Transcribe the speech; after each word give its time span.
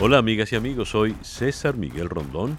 Hola 0.00 0.18
amigas 0.18 0.52
y 0.52 0.56
amigos, 0.56 0.90
soy 0.90 1.16
César 1.22 1.76
Miguel 1.76 2.08
Rondón 2.08 2.56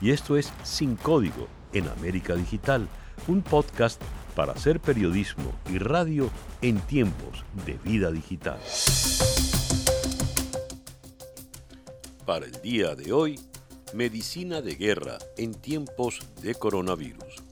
y 0.00 0.12
esto 0.12 0.36
es 0.36 0.52
Sin 0.62 0.94
Código 0.94 1.48
en 1.72 1.88
América 1.88 2.36
Digital, 2.36 2.86
un 3.26 3.42
podcast 3.42 4.00
para 4.36 4.52
hacer 4.52 4.78
periodismo 4.78 5.52
y 5.68 5.78
radio 5.78 6.30
en 6.62 6.78
tiempos 6.78 7.44
de 7.66 7.72
vida 7.82 8.12
digital. 8.12 8.60
Para 12.24 12.46
el 12.46 12.52
día 12.62 12.94
de 12.94 13.12
hoy, 13.12 13.40
medicina 13.92 14.62
de 14.62 14.76
guerra 14.76 15.18
en 15.36 15.54
tiempos 15.54 16.20
de 16.40 16.54
coronavirus. 16.54 17.42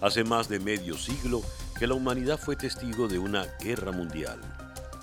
Hace 0.00 0.24
más 0.24 0.48
de 0.48 0.58
medio 0.58 0.96
siglo 0.98 1.42
que 1.78 1.86
la 1.86 1.94
humanidad 1.94 2.40
fue 2.40 2.56
testigo 2.56 3.06
de 3.06 3.20
una 3.20 3.46
guerra 3.60 3.92
mundial 3.92 4.40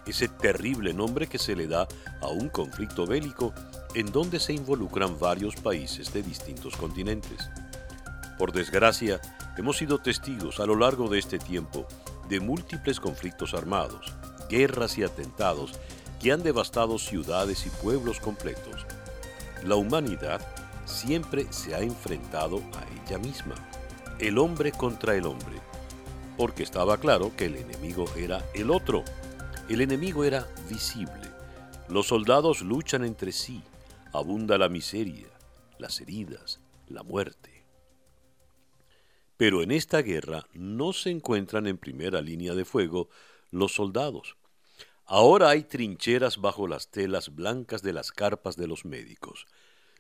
ese 0.05 0.27
terrible 0.27 0.93
nombre 0.93 1.27
que 1.27 1.38
se 1.38 1.55
le 1.55 1.67
da 1.67 1.88
a 2.21 2.27
un 2.27 2.49
conflicto 2.49 3.05
bélico 3.05 3.53
en 3.95 4.12
donde 4.12 4.40
se 4.40 4.53
involucran 4.53 5.20
varios 5.20 5.55
países 5.55 6.13
de 6.13 6.21
distintos 6.21 6.76
continentes. 6.76 7.49
Por 8.38 8.52
desgracia, 8.52 9.20
hemos 9.57 9.77
sido 9.77 9.99
testigos 9.99 10.59
a 10.59 10.66
lo 10.66 10.76
largo 10.76 11.09
de 11.09 11.20
este 11.20 11.40
tiempo 11.40 11.85
de 12.30 12.40
múltiples 12.40 12.99
conflictos 12.99 13.54
armados, 13.54 14.13
guerras 14.49 14.98
y 14.98 15.04
atentados 15.04 15.73
que 16.21 16.31
han 16.31 16.43
devastado 16.43 16.98
ciudades 16.98 17.66
y 17.66 17.70
pueblos 17.70 18.20
completos. 18.20 18.85
La 19.63 19.76
humanidad 19.76 20.41
siempre 20.85 21.48
se 21.52 21.76
ha 21.76 21.79
enfrentado 21.79 22.57
a 22.57 23.05
ella 23.05 23.18
misma, 23.18 23.55
el 24.20 24.38
hombre 24.38 24.71
contra 24.71 25.16
el 25.16 25.26
hombre, 25.26 25.59
porque 26.38 26.63
estaba 26.63 26.98
claro 26.98 27.31
que 27.35 27.45
el 27.45 27.57
enemigo 27.57 28.05
era 28.16 28.43
el 28.54 28.71
otro, 28.71 29.04
el 29.70 29.82
enemigo 29.82 30.23
era 30.23 30.48
visible. 30.68 31.32
Los 31.90 32.08
soldados 32.08 32.62
luchan 32.62 33.05
entre 33.05 33.32
sí. 33.32 33.62
Abunda 34.12 34.57
la 34.57 34.68
miseria, 34.68 35.27
las 35.77 36.02
heridas, 36.02 36.60
la 36.88 37.04
muerte. 37.04 37.66
Pero 39.38 39.62
en 39.62 39.71
esta 39.71 40.02
guerra 40.02 40.48
no 40.54 40.91
se 40.91 41.12
encuentran 41.12 41.68
en 41.68 41.77
primera 41.77 42.20
línea 42.21 42.55
de 42.55 42.66
fuego 42.66 43.10
los 43.52 43.74
soldados. 43.74 44.38
Ahora 45.05 45.49
hay 45.49 45.63
trincheras 45.63 46.38
bajo 46.38 46.68
las 46.68 46.90
telas 46.90 47.36
blancas 47.36 47.84
de 47.84 47.93
las 47.93 48.12
carpas 48.12 48.58
de 48.58 48.68
los 48.68 48.86
médicos. 48.86 49.46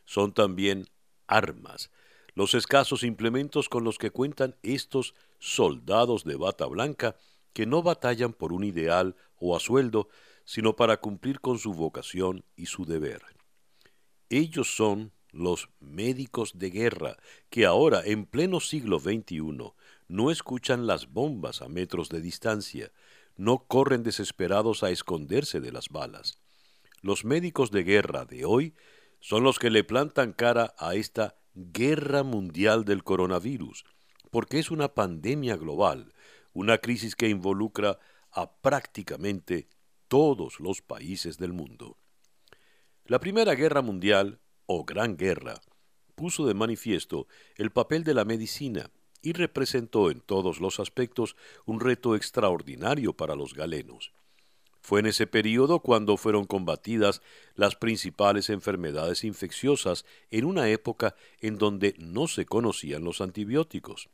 Son 0.05 0.33
también 0.33 0.87
armas, 1.27 1.91
los 2.33 2.55
escasos 2.55 3.03
implementos 3.03 3.69
con 3.69 3.83
los 3.83 3.99
que 3.99 4.09
cuentan 4.09 4.55
estos 4.63 5.13
soldados 5.37 6.23
de 6.23 6.35
bata 6.35 6.65
blanca 6.65 7.15
que 7.53 7.65
no 7.65 7.83
batallan 7.83 8.33
por 8.33 8.51
un 8.53 8.63
ideal 8.63 9.15
o 9.39 9.55
a 9.55 9.59
sueldo, 9.59 10.09
sino 10.45 10.75
para 10.75 10.97
cumplir 10.97 11.39
con 11.39 11.59
su 11.59 11.73
vocación 11.73 12.43
y 12.55 12.67
su 12.67 12.85
deber. 12.85 13.21
Ellos 14.29 14.75
son 14.75 15.11
los 15.31 15.69
médicos 15.79 16.57
de 16.57 16.69
guerra 16.69 17.17
que 17.49 17.65
ahora, 17.65 18.01
en 18.03 18.25
pleno 18.25 18.59
siglo 18.59 18.99
XXI, 18.99 19.73
no 20.07 20.31
escuchan 20.31 20.87
las 20.87 21.11
bombas 21.11 21.61
a 21.61 21.69
metros 21.69 22.09
de 22.09 22.21
distancia, 22.21 22.91
no 23.37 23.65
corren 23.65 24.03
desesperados 24.03 24.83
a 24.83 24.89
esconderse 24.89 25.59
de 25.59 25.71
las 25.71 25.89
balas. 25.89 26.39
Los 27.01 27.25
médicos 27.25 27.71
de 27.71 27.83
guerra 27.83 28.25
de 28.25 28.43
hoy 28.45 28.73
son 29.19 29.43
los 29.43 29.59
que 29.59 29.69
le 29.69 29.83
plantan 29.83 30.33
cara 30.33 30.73
a 30.77 30.95
esta 30.95 31.35
guerra 31.53 32.23
mundial 32.23 32.85
del 32.85 33.03
coronavirus, 33.03 33.85
porque 34.31 34.59
es 34.59 34.71
una 34.71 34.93
pandemia 34.93 35.57
global, 35.57 36.13
una 36.53 36.79
crisis 36.79 37.15
que 37.15 37.29
involucra 37.29 37.99
a 38.31 38.51
prácticamente 38.61 39.67
todos 40.07 40.59
los 40.59 40.81
países 40.81 41.37
del 41.37 41.53
mundo. 41.53 41.97
La 43.05 43.19
Primera 43.19 43.55
Guerra 43.55 43.81
Mundial, 43.81 44.39
o 44.65 44.83
Gran 44.83 45.17
Guerra, 45.17 45.61
puso 46.15 46.45
de 46.45 46.53
manifiesto 46.53 47.27
el 47.55 47.71
papel 47.71 48.03
de 48.03 48.13
la 48.13 48.25
medicina 48.25 48.91
y 49.21 49.33
representó 49.33 50.11
en 50.11 50.21
todos 50.21 50.59
los 50.59 50.79
aspectos 50.79 51.35
un 51.65 51.79
reto 51.79 52.15
extraordinario 52.15 53.13
para 53.13 53.35
los 53.35 53.53
galenos. 53.53 54.11
Fue 54.81 55.01
en 55.01 55.07
ese 55.07 55.27
período 55.27 55.81
cuando 55.81 56.17
fueron 56.17 56.45
combatidas 56.45 57.21
las 57.55 57.75
principales 57.75 58.49
enfermedades 58.49 59.23
infecciosas 59.23 60.05
en 60.31 60.45
una 60.45 60.69
época 60.69 61.15
en 61.39 61.57
donde 61.57 61.95
no 61.99 62.27
se 62.27 62.45
conocían 62.45 63.03
los 63.03 63.21
antibióticos. 63.21 64.09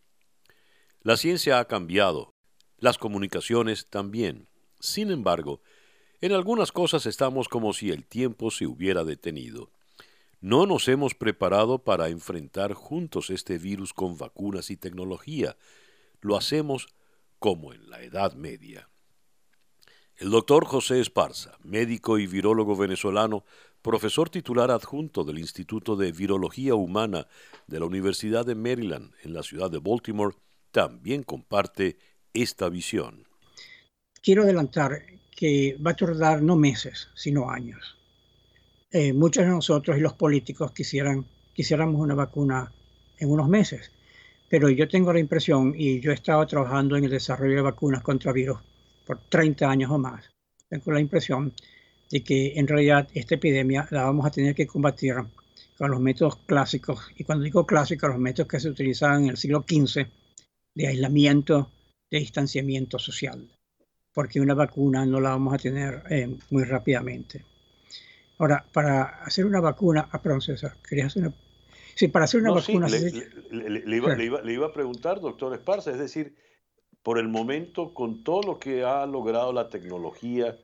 La 1.02 1.18
ciencia 1.18 1.60
ha 1.60 1.66
cambiado, 1.66 2.35
las 2.78 2.98
comunicaciones 2.98 3.88
también. 3.88 4.48
Sin 4.80 5.12
embargo, 5.12 5.62
en 6.22 6.32
algunas 6.32 6.72
cosas 6.72 7.06
estamos 7.06 7.50
como 7.50 7.74
si 7.74 7.92
el 7.92 8.06
tiempo 8.06 8.52
se 8.52 8.66
hubiera 8.66 9.04
detenido. 9.04 9.72
No 10.42 10.66
nos 10.66 10.88
hemos 10.88 11.16
preparado 11.16 11.80
para 11.80 12.10
enfrentar 12.10 12.74
juntos 12.74 13.30
este 13.30 13.58
virus 13.58 13.94
con 13.94 14.18
vacunas 14.18 14.70
y 14.70 14.78
tecnología. 14.78 15.58
Lo 16.22 16.38
hacemos 16.38 16.88
como 17.40 17.74
en 17.74 17.90
la 17.90 18.02
Edad 18.04 18.34
Media. 18.34 18.90
El 20.18 20.32
doctor 20.32 20.66
José 20.66 21.02
Esparza, 21.02 21.58
médico 21.64 22.18
y 22.18 22.28
virólogo 22.28 22.76
venezolano, 22.76 23.44
profesor 23.82 24.30
titular 24.30 24.72
adjunto 24.72 25.24
del 25.24 25.40
Instituto 25.40 25.96
de 25.96 26.12
Virología 26.12 26.74
Humana 26.74 27.28
de 27.68 27.80
la 27.80 27.86
Universidad 27.86 28.46
de 28.46 28.56
Maryland 28.56 29.14
en 29.24 29.34
la 29.34 29.44
ciudad 29.44 29.70
de 29.70 29.80
Baltimore, 29.80 30.36
también 30.72 31.24
comparte 31.24 31.98
esta 32.36 32.70
visión. 32.70 33.26
Quiero 34.22 34.44
adelantar 34.44 35.02
que 35.36 35.78
va 35.86 35.92
a 35.92 35.96
tardar 35.96 36.42
no 36.42 36.56
meses, 36.56 37.10
sino 37.16 37.50
años. 37.50 37.98
Eh, 38.92 39.14
muchos 39.14 39.44
de 39.44 39.50
nosotros 39.50 39.98
y 39.98 40.02
los 40.02 40.14
políticos 40.14 40.72
quisieran, 40.72 41.26
quisiéramos 41.54 42.00
una 42.00 42.16
vacuna 42.16 42.72
en 43.18 43.30
unos 43.30 43.50
meses, 43.50 43.92
pero 44.50 44.70
yo 44.70 44.88
tengo 44.88 45.12
la 45.12 45.20
impresión, 45.20 45.74
y 45.76 46.00
yo 46.00 46.12
he 46.12 46.14
estado 46.14 46.46
trabajando 46.46 46.96
en 46.96 47.06
el 47.06 47.12
desarrollo 47.12 47.56
de 47.56 47.62
vacunas 47.62 48.04
contra 48.04 48.32
virus 48.32 48.60
por 49.06 49.20
30 49.30 49.70
años 49.70 49.92
o 49.92 49.98
más, 49.98 50.24
tengo 50.70 50.92
la 50.92 51.02
impresión 51.02 51.54
de 52.10 52.24
que 52.24 52.54
en 52.56 52.68
realidad 52.68 53.08
esta 53.14 53.36
epidemia 53.36 53.88
la 53.92 54.04
vamos 54.04 54.26
a 54.26 54.32
tener 54.32 54.56
que 54.56 54.68
combatir 54.68 55.16
con 55.78 55.92
los 55.92 56.00
métodos 56.00 56.38
clásicos, 56.46 57.00
y 57.18 57.24
cuando 57.24 57.44
digo 57.44 57.66
clásicos, 57.66 58.10
los 58.10 58.20
métodos 58.20 58.48
que 58.48 58.60
se 58.60 58.70
utilizaban 58.70 59.24
en 59.24 59.30
el 59.32 59.38
siglo 59.38 59.66
XV, 59.68 60.08
de 60.74 60.88
aislamiento, 60.88 61.70
de 62.10 62.20
distanciamiento 62.20 63.00
social, 63.00 63.50
porque 64.14 64.40
una 64.40 64.54
vacuna 64.54 65.06
no 65.06 65.20
la 65.20 65.30
vamos 65.32 65.54
a 65.54 65.58
tener 65.58 66.04
eh, 66.10 66.38
muy 66.50 66.64
rápidamente. 66.64 67.44
Ahora, 68.38 68.66
para 68.74 69.24
hacer 69.24 69.46
una 69.46 69.62
vacuna, 69.62 70.10
ah, 70.12 70.22
perdón, 70.22 70.42
César, 70.42 70.76
querías 70.88 71.08
hacer 71.08 71.24
una... 71.24 71.36
Sí, 71.96 72.10
para 72.10 72.26
hacer 72.26 72.42
una 72.42 72.52
vacuna... 72.52 72.88
le, 72.90 73.96
iba, 73.96 74.66
a 74.66 74.74
preguntar, 74.74 75.22
doctor 75.22 75.54
Esparza, 75.54 75.92
es 75.92 76.00
decir, 76.00 76.36
por 77.02 77.18
el 77.18 77.30
momento, 77.30 77.94
con 77.94 78.24
todo 78.24 78.42
lo 78.42 78.60
que 78.60 78.84
ha 78.84 79.06
logrado 79.06 79.54
la 79.54 79.70
tecnología 79.70 80.58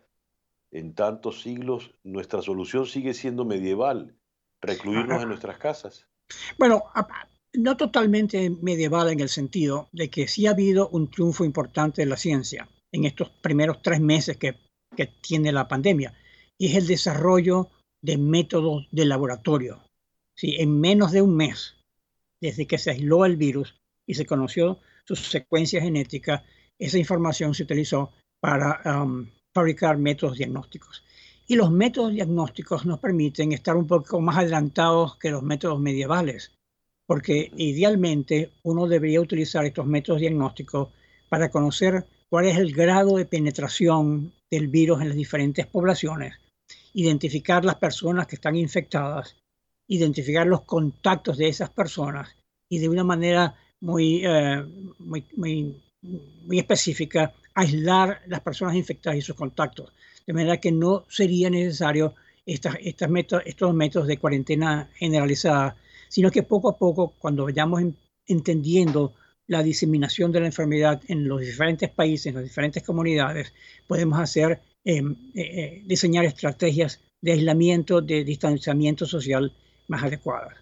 en 0.72 0.96
tantos 0.96 1.42
siglos, 1.42 1.94
nuestra 2.04 2.42
solución 2.42 2.86
sigue 2.86 3.14
siendo 3.14 3.46
medieval, 3.46 4.18
recluirnos 4.62 5.22
en 5.22 5.30
nuestras 5.30 5.58
casas. 5.58 6.08
Bueno, 6.58 6.84
no 7.54 7.76
totalmente 7.76 8.50
medieval 8.50 9.10
en 9.10 9.20
el 9.20 9.30
sentido 9.30 9.90
de 9.92 10.10
que 10.10 10.28
sí 10.28 10.48
ha 10.48 10.52
habido 10.52 10.90
un 10.90 11.10
triunfo 11.10 11.44
importante 11.44 12.02
de 12.02 12.06
la 12.06 12.18
ciencia 12.18 12.70
en 12.92 13.06
estos 13.06 13.30
primeros 13.30 13.82
tres 13.82 14.00
meses 14.00 14.38
que, 14.38 14.56
tiene 15.22 15.52
la 15.52 15.68
pandemia, 15.68 16.14
y 16.60 16.68
es 16.68 16.76
el 16.76 16.86
desarrollo 16.86 17.70
de 18.04 18.18
métodos 18.18 18.88
de 18.92 19.06
laboratorio. 19.06 19.82
¿sí? 20.36 20.58
En 20.60 20.80
menos 20.80 21.12
de 21.12 21.22
un 21.22 21.36
mes, 21.36 21.76
desde 22.42 22.68
que 22.68 22.78
se 22.78 22.92
aisló 22.92 23.26
el 23.26 23.38
virus 23.38 23.74
y 24.06 24.14
se 24.14 24.26
conoció 24.26 24.80
su 25.06 25.16
secuencia 25.16 25.82
genética, 25.82 26.44
esa 26.78 27.00
información 27.00 27.56
se 27.56 27.64
utilizó 27.64 28.12
para 28.42 28.82
um, 28.86 29.28
fabricar 29.56 29.98
métodos 29.98 30.38
diagnósticos. 30.38 31.04
Y 31.48 31.56
los 31.56 31.72
métodos 31.72 32.12
diagnósticos 32.12 32.86
nos 32.86 33.00
permiten 33.00 33.54
estar 33.54 33.76
un 33.76 33.88
poco 33.88 34.20
más 34.20 34.38
adelantados 34.38 35.16
que 35.16 35.32
los 35.32 35.42
métodos 35.42 35.80
medievales 35.80 36.52
porque 37.12 37.52
idealmente 37.58 38.52
uno 38.64 38.88
debería 38.88 39.20
utilizar 39.20 39.66
estos 39.66 39.86
métodos 39.86 40.22
diagnósticos 40.22 40.88
para 41.28 41.52
conocer 41.52 42.06
cuál 42.30 42.46
es 42.46 42.58
el 42.58 42.72
grado 42.72 43.18
de 43.18 43.26
penetración 43.26 44.32
del 44.50 44.70
virus 44.70 45.02
en 45.02 45.10
las 45.10 45.18
diferentes 45.18 45.68
poblaciones, 45.68 46.36
identificar 46.94 47.66
las 47.66 47.76
personas 47.76 48.28
que 48.28 48.36
están 48.36 48.56
infectadas, 48.56 49.36
identificar 49.90 50.48
los 50.48 50.62
contactos 50.62 51.38
de 51.38 51.50
esas 51.50 51.70
personas 51.70 52.30
y 52.70 52.80
de 52.80 52.88
una 52.88 53.04
manera 53.04 53.56
muy, 53.82 54.22
eh, 54.26 54.64
muy, 55.00 55.26
muy, 55.36 55.76
específica 56.52 57.34
aislar 57.56 58.22
las 58.28 58.40
personas 58.40 58.76
infectadas 58.76 59.20
y 59.20 59.22
sus 59.22 59.36
contactos, 59.36 59.92
de 60.26 60.32
manera 60.32 60.62
que 60.62 60.72
no 60.72 61.04
sería 61.10 61.50
necesario 61.50 62.16
estas, 62.46 62.78
estos 62.80 63.74
métodos 63.74 64.08
de 64.08 64.18
cuarentena 64.18 64.90
generalizada 64.96 65.76
sino 66.12 66.30
que 66.30 66.44
poco 66.44 66.68
a 66.68 66.78
poco, 66.78 67.14
cuando 67.18 67.46
vayamos 67.46 67.82
entendiendo 68.28 69.14
la 69.48 69.64
diseminación 69.64 70.30
de 70.34 70.42
la 70.42 70.48
enfermedad 70.48 71.02
en 71.08 71.26
los 71.26 71.40
diferentes 71.40 71.90
países, 71.90 72.26
en 72.28 72.36
las 72.36 72.44
diferentes 72.44 72.84
comunidades, 72.84 73.54
podemos 73.88 74.20
hacer, 74.20 74.60
em, 74.84 75.16
eh, 75.34 75.42
eh, 75.42 75.84
diseñar 75.86 76.26
estrategias 76.26 77.00
de 77.22 77.32
aislamiento, 77.32 78.02
de 78.02 78.26
distanciamiento 78.26 79.06
social 79.06 79.54
más 79.88 80.04
adecuadas. 80.04 80.58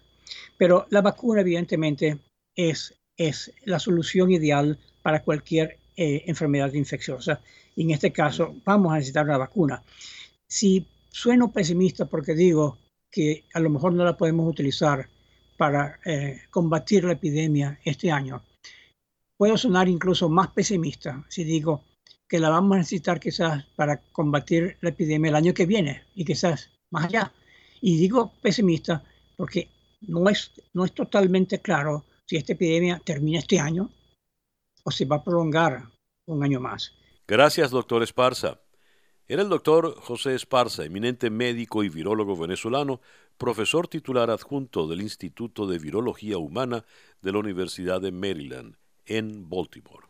Pero 0.56 0.86
la 0.90 1.02
vacuna, 1.02 1.40
evidentemente, 1.40 2.18
es, 2.54 2.94
es 3.16 3.52
la 3.64 3.80
solución 3.80 4.30
ideal 4.30 4.78
para 5.02 5.24
cualquier 5.24 5.78
eh, 5.96 6.22
enfermedad 6.26 6.72
infecciosa. 6.74 7.40
Y 7.74 7.82
en 7.82 7.90
este 7.90 8.12
caso, 8.12 8.54
vamos 8.64 8.92
a 8.92 8.96
necesitar 8.96 9.24
una 9.24 9.38
vacuna. 9.38 9.82
Si 10.48 10.86
sueno 11.10 11.50
pesimista 11.50 12.04
porque 12.04 12.34
digo 12.34 12.78
que 13.10 13.42
a 13.52 13.58
lo 13.58 13.68
mejor 13.68 13.92
no 13.94 14.04
la 14.04 14.16
podemos 14.16 14.48
utilizar 14.48 15.08
para 15.60 16.00
eh, 16.06 16.40
combatir 16.48 17.04
la 17.04 17.12
epidemia 17.12 17.78
este 17.84 18.10
año, 18.10 18.42
puedo 19.36 19.58
sonar 19.58 19.90
incluso 19.90 20.26
más 20.30 20.48
pesimista 20.52 21.22
si 21.28 21.44
digo 21.44 21.84
que 22.26 22.38
la 22.38 22.48
vamos 22.48 22.76
a 22.76 22.78
necesitar 22.78 23.20
quizás 23.20 23.66
para 23.76 23.98
combatir 24.10 24.78
la 24.80 24.88
epidemia 24.88 25.28
el 25.28 25.34
año 25.34 25.52
que 25.52 25.66
viene 25.66 26.04
y 26.14 26.24
quizás 26.24 26.70
más 26.90 27.04
allá. 27.04 27.30
Y 27.82 27.98
digo 27.98 28.32
pesimista 28.40 29.04
porque 29.36 29.68
no 30.00 30.30
es, 30.30 30.50
no 30.72 30.86
es 30.86 30.94
totalmente 30.94 31.58
claro 31.58 32.06
si 32.24 32.36
esta 32.36 32.54
epidemia 32.54 32.98
termina 33.04 33.40
este 33.40 33.60
año 33.60 33.90
o 34.82 34.90
se 34.90 35.04
va 35.04 35.16
a 35.16 35.24
prolongar 35.24 35.82
un 36.26 36.42
año 36.42 36.58
más. 36.58 36.94
Gracias, 37.28 37.70
doctor 37.70 38.02
Esparza. 38.02 38.62
Era 39.28 39.42
el 39.42 39.50
doctor 39.50 39.94
José 40.00 40.34
Esparza, 40.34 40.86
eminente 40.86 41.28
médico 41.28 41.84
y 41.84 41.90
virólogo 41.90 42.34
venezolano, 42.34 43.02
profesor 43.40 43.88
titular 43.88 44.28
adjunto 44.28 44.86
del 44.86 45.00
Instituto 45.00 45.66
de 45.66 45.78
Virología 45.78 46.36
Humana 46.36 46.84
de 47.22 47.32
la 47.32 47.38
Universidad 47.38 47.98
de 47.98 48.12
Maryland, 48.12 48.76
en 49.06 49.48
Baltimore. 49.48 50.06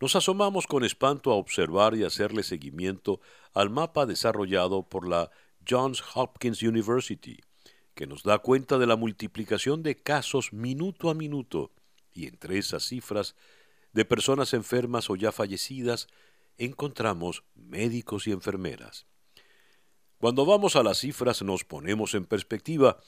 Nos 0.00 0.16
asomamos 0.16 0.66
con 0.66 0.82
espanto 0.82 1.30
a 1.30 1.34
observar 1.34 1.94
y 1.94 2.04
hacerle 2.04 2.42
seguimiento 2.42 3.20
al 3.52 3.68
mapa 3.68 4.06
desarrollado 4.06 4.82
por 4.88 5.06
la 5.06 5.30
Johns 5.68 6.02
Hopkins 6.14 6.62
University, 6.62 7.38
que 7.94 8.06
nos 8.06 8.22
da 8.22 8.38
cuenta 8.38 8.78
de 8.78 8.86
la 8.86 8.96
multiplicación 8.96 9.82
de 9.82 9.96
casos 9.96 10.54
minuto 10.54 11.10
a 11.10 11.14
minuto, 11.14 11.70
y 12.14 12.28
entre 12.28 12.56
esas 12.56 12.84
cifras 12.84 13.36
de 13.92 14.06
personas 14.06 14.54
enfermas 14.54 15.10
o 15.10 15.16
ya 15.16 15.32
fallecidas, 15.32 16.08
encontramos 16.56 17.44
médicos 17.54 18.26
y 18.26 18.32
enfermeras. 18.32 19.06
Cuando 20.18 20.46
vamos 20.46 20.76
a 20.76 20.82
las 20.82 20.98
cifras 20.98 21.42
nos 21.42 21.64
ponemos 21.64 22.14
en 22.14 22.24
perspectiva 22.24 22.98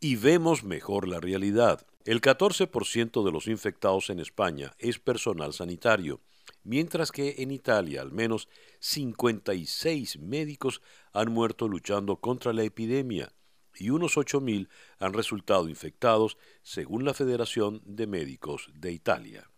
y 0.00 0.16
vemos 0.16 0.64
mejor 0.64 1.08
la 1.08 1.18
realidad. 1.18 1.86
El 2.04 2.20
14% 2.20 3.24
de 3.24 3.32
los 3.32 3.46
infectados 3.46 4.10
en 4.10 4.20
España 4.20 4.74
es 4.78 4.98
personal 4.98 5.54
sanitario, 5.54 6.20
mientras 6.64 7.10
que 7.10 7.36
en 7.38 7.52
Italia 7.52 8.02
al 8.02 8.12
menos 8.12 8.48
56 8.80 10.18
médicos 10.18 10.82
han 11.12 11.32
muerto 11.32 11.68
luchando 11.68 12.16
contra 12.16 12.52
la 12.52 12.64
epidemia 12.64 13.32
y 13.74 13.88
unos 13.88 14.16
8.000 14.16 14.68
han 14.98 15.12
resultado 15.14 15.68
infectados, 15.70 16.36
según 16.62 17.04
la 17.04 17.14
Federación 17.14 17.80
de 17.86 18.06
Médicos 18.06 18.70
de 18.74 18.92
Italia. 18.92 19.50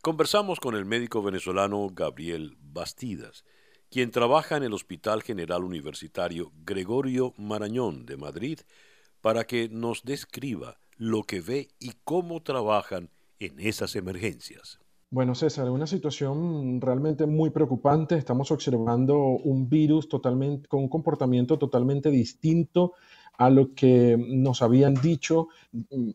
Conversamos 0.00 0.60
con 0.60 0.74
el 0.74 0.84
médico 0.84 1.22
venezolano 1.22 1.88
Gabriel 1.92 2.56
Bastidas, 2.60 3.44
quien 3.94 4.10
trabaja 4.10 4.56
en 4.56 4.64
el 4.64 4.72
Hospital 4.72 5.22
General 5.22 5.62
Universitario 5.62 6.50
Gregorio 6.66 7.32
Marañón 7.36 8.06
de 8.06 8.16
Madrid, 8.16 8.58
para 9.20 9.44
que 9.44 9.68
nos 9.68 10.02
describa 10.02 10.80
lo 10.96 11.22
que 11.22 11.40
ve 11.40 11.68
y 11.78 11.92
cómo 12.02 12.42
trabajan 12.42 13.08
en 13.38 13.60
esas 13.60 13.94
emergencias. 13.94 14.80
Bueno, 15.10 15.36
César, 15.36 15.70
una 15.70 15.86
situación 15.86 16.80
realmente 16.80 17.24
muy 17.26 17.50
preocupante. 17.50 18.16
Estamos 18.16 18.50
observando 18.50 19.16
un 19.16 19.68
virus 19.68 20.08
totalmente, 20.08 20.66
con 20.66 20.80
un 20.80 20.88
comportamiento 20.88 21.56
totalmente 21.56 22.10
distinto 22.10 22.94
a 23.36 23.50
lo 23.50 23.74
que 23.74 24.16
nos 24.18 24.62
habían 24.62 24.94
dicho, 24.94 25.48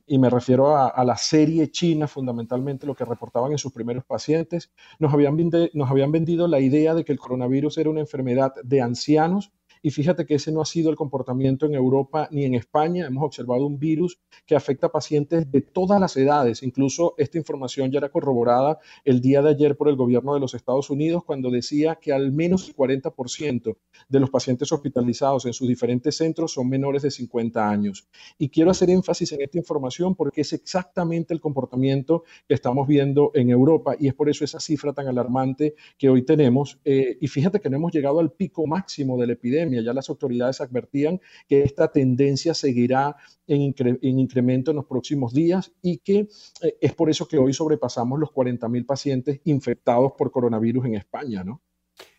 y 0.08 0.18
me 0.18 0.30
refiero 0.30 0.78
a, 0.78 1.04
la 1.04 1.18
serie 1.18 1.70
china, 1.72 2.08
fundamentalmente 2.08 2.88
lo 2.88 2.96
que 2.96 3.06
reportaban 3.06 3.52
en 3.52 3.58
sus 3.58 3.74
primeros 3.74 4.06
pacientes. 4.06 4.72
Nos 5.00 5.14
habían, 5.14 5.38
nos 5.74 5.90
habían 5.90 6.12
vendido 6.12 6.48
la 6.48 6.60
idea 6.60 6.94
de 6.94 7.04
que 7.04 7.12
el 7.12 7.20
coronavirus 7.20 7.78
era 7.78 7.90
una 7.90 8.00
enfermedad 8.00 8.54
de 8.64 8.82
ancianos 8.82 9.52
y 9.82 9.92
fíjate 9.92 10.26
que 10.26 10.36
ese 10.36 10.52
no 10.52 10.62
ha 10.62 10.66
sido 10.66 10.90
el 10.90 10.96
comportamiento 10.96 11.66
en 11.66 11.74
Europa 11.74 12.28
ni 12.32 12.44
en 12.44 12.56
España. 12.56 13.08
Hemos 13.08 13.24
observado 13.24 13.66
un 13.66 13.80
virus 13.80 14.20
que 14.46 14.56
afecta 14.56 14.88
a 14.88 14.92
pacientes 14.92 15.50
de 15.52 15.62
todas 15.62 16.00
las 16.02 16.18
edades. 16.18 16.64
Incluso 16.64 17.16
esta 17.18 17.38
información 17.38 17.92
ya 17.92 18.00
era 18.00 18.10
corroborada 18.10 18.80
el 19.06 19.22
día 19.22 19.42
de 19.42 19.52
ayer 19.52 19.78
por 19.78 19.88
el 19.88 19.96
gobierno 19.96 20.34
de 20.34 20.40
los 20.40 20.54
Estados 20.54 20.90
Unidos 20.90 21.24
cuando 21.26 21.50
decía 21.50 21.96
que 21.96 22.12
al 22.12 22.32
menos 22.32 22.68
el 22.68 22.76
40% 22.76 23.78
de 24.10 24.20
los 24.20 24.30
pacientes 24.30 24.72
hospitalizados 24.72 25.46
en 25.46 25.54
sus 25.54 25.68
diferentes 25.68 26.18
centros 26.18 26.54
son 26.54 26.68
menores 26.68 27.04
de 27.04 27.12
50 27.12 27.70
años. 27.70 28.08
Y 28.38 28.50
quiero 28.50 28.72
hacer 28.72 28.90
énfasis 28.90 29.32
en 29.32 29.42
esta 29.42 29.58
información 29.58 30.16
porque 30.16 30.42
es 30.42 30.52
exactamente 30.54 31.34
el 31.34 31.40
comportamiento 31.40 32.24
que 32.48 32.54
estamos 32.54 32.88
viendo 32.88 33.32
en 33.34 33.50
Europa 33.50 33.96
y 33.98 34.08
es 34.08 34.14
por 34.14 34.30
eso 34.30 34.44
esa 34.44 34.60
cifra 34.60 34.94
tan 34.94 35.08
alarmante 35.08 35.76
que 35.98 36.10
hoy 36.10 36.24
tenemos. 36.24 36.80
Eh, 36.84 37.18
y 37.22 37.28
fíjate 37.28 37.60
que 37.60 37.70
no 37.70 37.78
hemos 37.78 37.94
llegado 37.94 38.20
al 38.20 38.32
pico 38.32 38.68
máximo 38.68 39.18
de 39.18 39.28
la 39.28 39.34
epidemia 39.34 39.69
ya 39.72 39.94
las 39.94 40.10
autoridades 40.10 40.62
advertían 40.62 41.20
que 41.48 41.62
esta 41.64 41.92
tendencia 41.92 42.54
seguirá 42.54 43.16
en, 43.48 43.74
incremento 44.02 44.72
en 44.72 44.78
los 44.78 44.86
próximos 44.86 45.34
días 45.34 45.72
y 45.82 45.98
que 46.00 46.28
eh, 46.62 46.78
es 46.82 46.94
por 46.94 47.10
eso 47.10 47.28
que 47.28 47.38
hoy 47.38 47.54
sobrepasamos 47.54 48.20
los 48.20 48.30
40.000 48.30 48.86
pacientes 48.86 49.42
infectados 49.44 50.14
por 50.18 50.32
coronavirus 50.32 50.86
en 50.86 50.96
España, 50.96 51.44
¿no? 51.44 51.62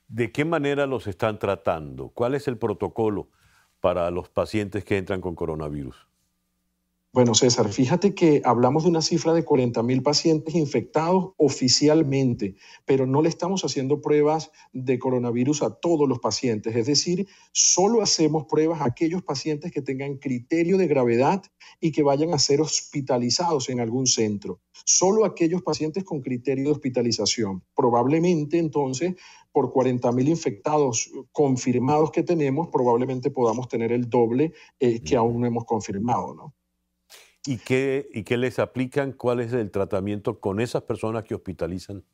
¿De 0.09 0.33
qué 0.33 0.45
manera 0.45 0.87
los 0.87 1.07
están 1.07 1.39
tratando? 1.39 2.09
¿Cuál 2.09 2.35
es 2.35 2.49
el 2.49 2.59
protocolo 2.59 3.29
para 3.81 4.11
los 4.11 4.29
pacientes 4.29 4.85
que 4.85 4.99
entran 4.99 5.21
con 5.21 5.37
coronavirus? 5.37 6.10
Bueno, 7.13 7.35
César, 7.35 7.73
fíjate 7.73 8.15
que 8.15 8.41
hablamos 8.45 8.85
de 8.85 8.91
una 8.91 9.03
cifra 9.03 9.35
de 9.35 9.45
40 9.45 9.83
mil 9.83 10.01
pacientes 10.01 10.55
infectados 10.55 11.33
oficialmente, 11.39 12.55
pero 12.85 13.05
no 13.05 13.21
le 13.21 13.29
estamos 13.29 13.65
haciendo 13.65 14.01
pruebas 14.01 14.53
de 14.73 14.97
coronavirus 15.01 15.63
a 15.63 15.75
todos 15.75 16.09
los 16.09 16.21
pacientes. 16.21 16.77
Es 16.77 16.87
decir, 16.87 17.27
solo 17.51 18.01
hacemos 18.01 18.45
pruebas 18.45 18.81
a 18.81 18.85
aquellos 18.85 19.25
pacientes 19.25 19.73
que 19.73 19.83
tengan 19.83 20.19
criterio 20.19 20.79
de 20.79 20.87
gravedad 20.87 21.43
y 21.81 21.91
que 21.91 22.05
vayan 22.05 22.33
a 22.33 22.39
ser 22.39 22.61
hospitalizados 22.61 23.71
en 23.71 23.81
algún 23.81 24.07
centro. 24.07 24.61
Solo 24.85 25.25
aquellos 25.25 25.63
pacientes 25.63 26.05
con 26.05 26.21
criterio 26.21 26.67
de 26.67 26.71
hospitalización. 26.71 27.65
Probablemente 27.75 28.57
entonces 28.57 29.17
por 29.51 29.73
40 29.73 30.13
mil 30.13 30.29
infectados 30.29 31.11
confirmados 31.33 32.13
que 32.13 32.23
tenemos, 32.23 32.69
probablemente 32.69 33.33
podamos 33.33 33.67
tener 33.67 33.91
el 33.91 34.09
doble 34.09 34.53
eh, 34.79 35.03
que 35.03 35.17
aún 35.17 35.41
no 35.41 35.47
hemos 35.49 35.65
confirmado, 35.65 36.35
¿no? 36.35 36.55
¿Y 37.47 37.59
qué, 37.59 38.09
¿Y 38.13 38.25
qué 38.25 38.37
les 38.37 38.59
aplican? 38.59 39.13
¿Cuál 39.13 39.41
es 39.41 39.53
el 39.53 39.71
tratamiento 39.71 40.41
con 40.41 40.61
esas 40.61 40.83
personas 40.83 41.25
que 41.25 41.35
hospitalizan? 41.35 42.05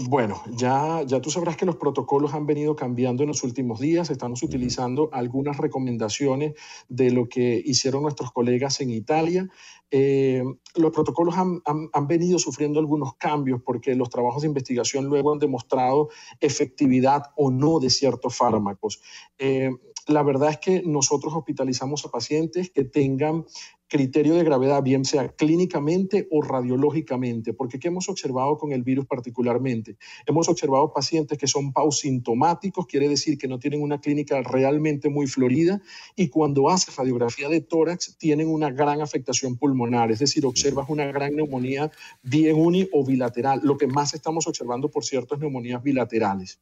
Bueno, 0.00 0.42
ya, 0.56 1.02
ya 1.04 1.20
tú 1.20 1.30
sabrás 1.30 1.56
que 1.56 1.66
los 1.66 1.76
protocolos 1.76 2.32
han 2.32 2.46
venido 2.46 2.74
cambiando 2.74 3.22
en 3.24 3.28
los 3.28 3.44
últimos 3.44 3.78
días. 3.78 4.08
Estamos 4.08 4.42
utilizando 4.42 5.10
algunas 5.12 5.58
recomendaciones 5.58 6.54
de 6.88 7.10
lo 7.10 7.28
que 7.28 7.62
hicieron 7.62 8.02
nuestros 8.02 8.32
colegas 8.32 8.80
en 8.80 8.90
Italia. 8.90 9.50
Eh, 9.90 10.42
los 10.76 10.92
protocolos 10.92 11.36
han, 11.36 11.60
han, 11.92 12.06
venido 12.06 12.38
sufriendo 12.38 12.80
algunos 12.80 13.16
cambios 13.16 13.60
porque 13.62 13.94
los 13.94 14.08
trabajos 14.08 14.40
de 14.40 14.48
investigación 14.48 15.04
luego 15.04 15.30
han 15.30 15.38
demostrado 15.38 16.08
efectividad 16.40 17.24
o 17.36 17.50
no 17.50 17.78
de 17.78 17.90
ciertos 17.90 18.34
fármacos. 18.34 19.02
Eh, 19.38 19.70
la 20.06 20.22
verdad 20.22 20.50
es 20.50 20.58
que 20.58 20.82
nosotros 20.84 21.34
hospitalizamos 21.34 22.04
a 22.06 22.10
pacientes 22.10 22.70
que 22.70 22.84
tengan 22.84 23.44
criterio 23.92 24.36
de 24.36 24.42
gravedad, 24.42 24.82
bien 24.82 25.04
sea 25.04 25.28
clínicamente 25.28 26.26
o 26.30 26.40
radiológicamente, 26.40 27.52
porque 27.52 27.78
¿qué 27.78 27.88
hemos 27.88 28.08
observado 28.08 28.56
con 28.56 28.72
el 28.72 28.82
virus 28.82 29.04
particularmente? 29.04 29.98
Hemos 30.24 30.48
observado 30.48 30.94
pacientes 30.94 31.36
que 31.36 31.46
son 31.46 31.74
pausintomáticos, 31.74 32.86
quiere 32.86 33.06
decir 33.06 33.36
que 33.36 33.48
no 33.48 33.58
tienen 33.58 33.82
una 33.82 34.00
clínica 34.00 34.40
realmente 34.40 35.10
muy 35.10 35.26
florida, 35.26 35.82
y 36.16 36.28
cuando 36.28 36.70
haces 36.70 36.96
radiografía 36.96 37.50
de 37.50 37.60
tórax 37.60 38.16
tienen 38.16 38.48
una 38.48 38.70
gran 38.70 39.02
afectación 39.02 39.58
pulmonar, 39.58 40.10
es 40.10 40.20
decir, 40.20 40.46
observas 40.46 40.86
una 40.88 41.04
gran 41.04 41.36
neumonía 41.36 41.90
bien 42.22 42.56
uni 42.56 42.88
o 42.92 43.04
bilateral. 43.04 43.60
Lo 43.62 43.76
que 43.76 43.88
más 43.88 44.14
estamos 44.14 44.46
observando, 44.46 44.90
por 44.90 45.04
cierto, 45.04 45.34
es 45.34 45.40
neumonías 45.42 45.82
bilaterales. 45.82 46.60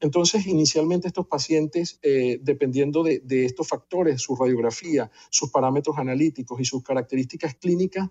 Entonces, 0.00 0.46
inicialmente 0.46 1.08
estos 1.08 1.26
pacientes, 1.26 1.98
eh, 2.00 2.38
dependiendo 2.42 3.02
de, 3.02 3.20
de 3.22 3.44
estos 3.44 3.68
factores, 3.68 4.22
su 4.22 4.34
radiografía, 4.34 5.10
sus 5.28 5.50
parámetros 5.50 5.98
analíticos 5.98 6.58
y 6.58 6.69
sus 6.70 6.82
características 6.82 7.54
clínicas, 7.56 8.08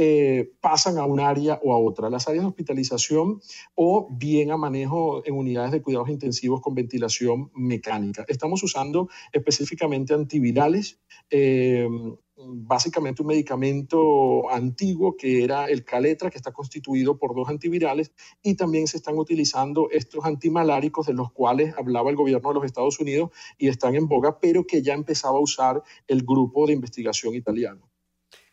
eh, 0.00 0.52
pasan 0.60 0.96
a 0.98 1.04
un 1.04 1.18
área 1.18 1.58
o 1.60 1.72
a 1.72 1.78
otra, 1.78 2.08
las 2.08 2.28
áreas 2.28 2.44
de 2.44 2.48
hospitalización 2.48 3.40
o 3.74 4.08
bien 4.12 4.52
a 4.52 4.56
manejo 4.56 5.26
en 5.26 5.34
unidades 5.34 5.72
de 5.72 5.82
cuidados 5.82 6.08
intensivos 6.08 6.60
con 6.60 6.76
ventilación 6.76 7.50
mecánica. 7.52 8.24
Estamos 8.28 8.62
usando 8.62 9.08
específicamente 9.32 10.14
antivirales. 10.14 11.00
Eh, 11.30 11.88
básicamente 12.36 13.22
un 13.22 13.28
medicamento 13.28 14.48
antiguo 14.52 15.16
que 15.16 15.42
era 15.42 15.66
el 15.66 15.84
Caletra, 15.84 16.30
que 16.30 16.38
está 16.38 16.52
constituido 16.52 17.18
por 17.18 17.34
dos 17.34 17.48
antivirales, 17.48 18.12
y 18.40 18.54
también 18.54 18.86
se 18.86 18.98
están 18.98 19.18
utilizando 19.18 19.88
estos 19.90 20.24
antimaláricos 20.24 21.08
de 21.08 21.14
los 21.14 21.32
cuales 21.32 21.74
hablaba 21.76 22.10
el 22.10 22.16
gobierno 22.16 22.50
de 22.50 22.54
los 22.54 22.64
Estados 22.64 23.00
Unidos 23.00 23.30
y 23.58 23.66
están 23.66 23.96
en 23.96 24.06
boga, 24.06 24.38
pero 24.38 24.64
que 24.64 24.80
ya 24.80 24.94
empezaba 24.94 25.38
a 25.38 25.42
usar 25.42 25.82
el 26.06 26.22
grupo 26.22 26.68
de 26.68 26.74
investigación 26.74 27.34
italiano. 27.34 27.88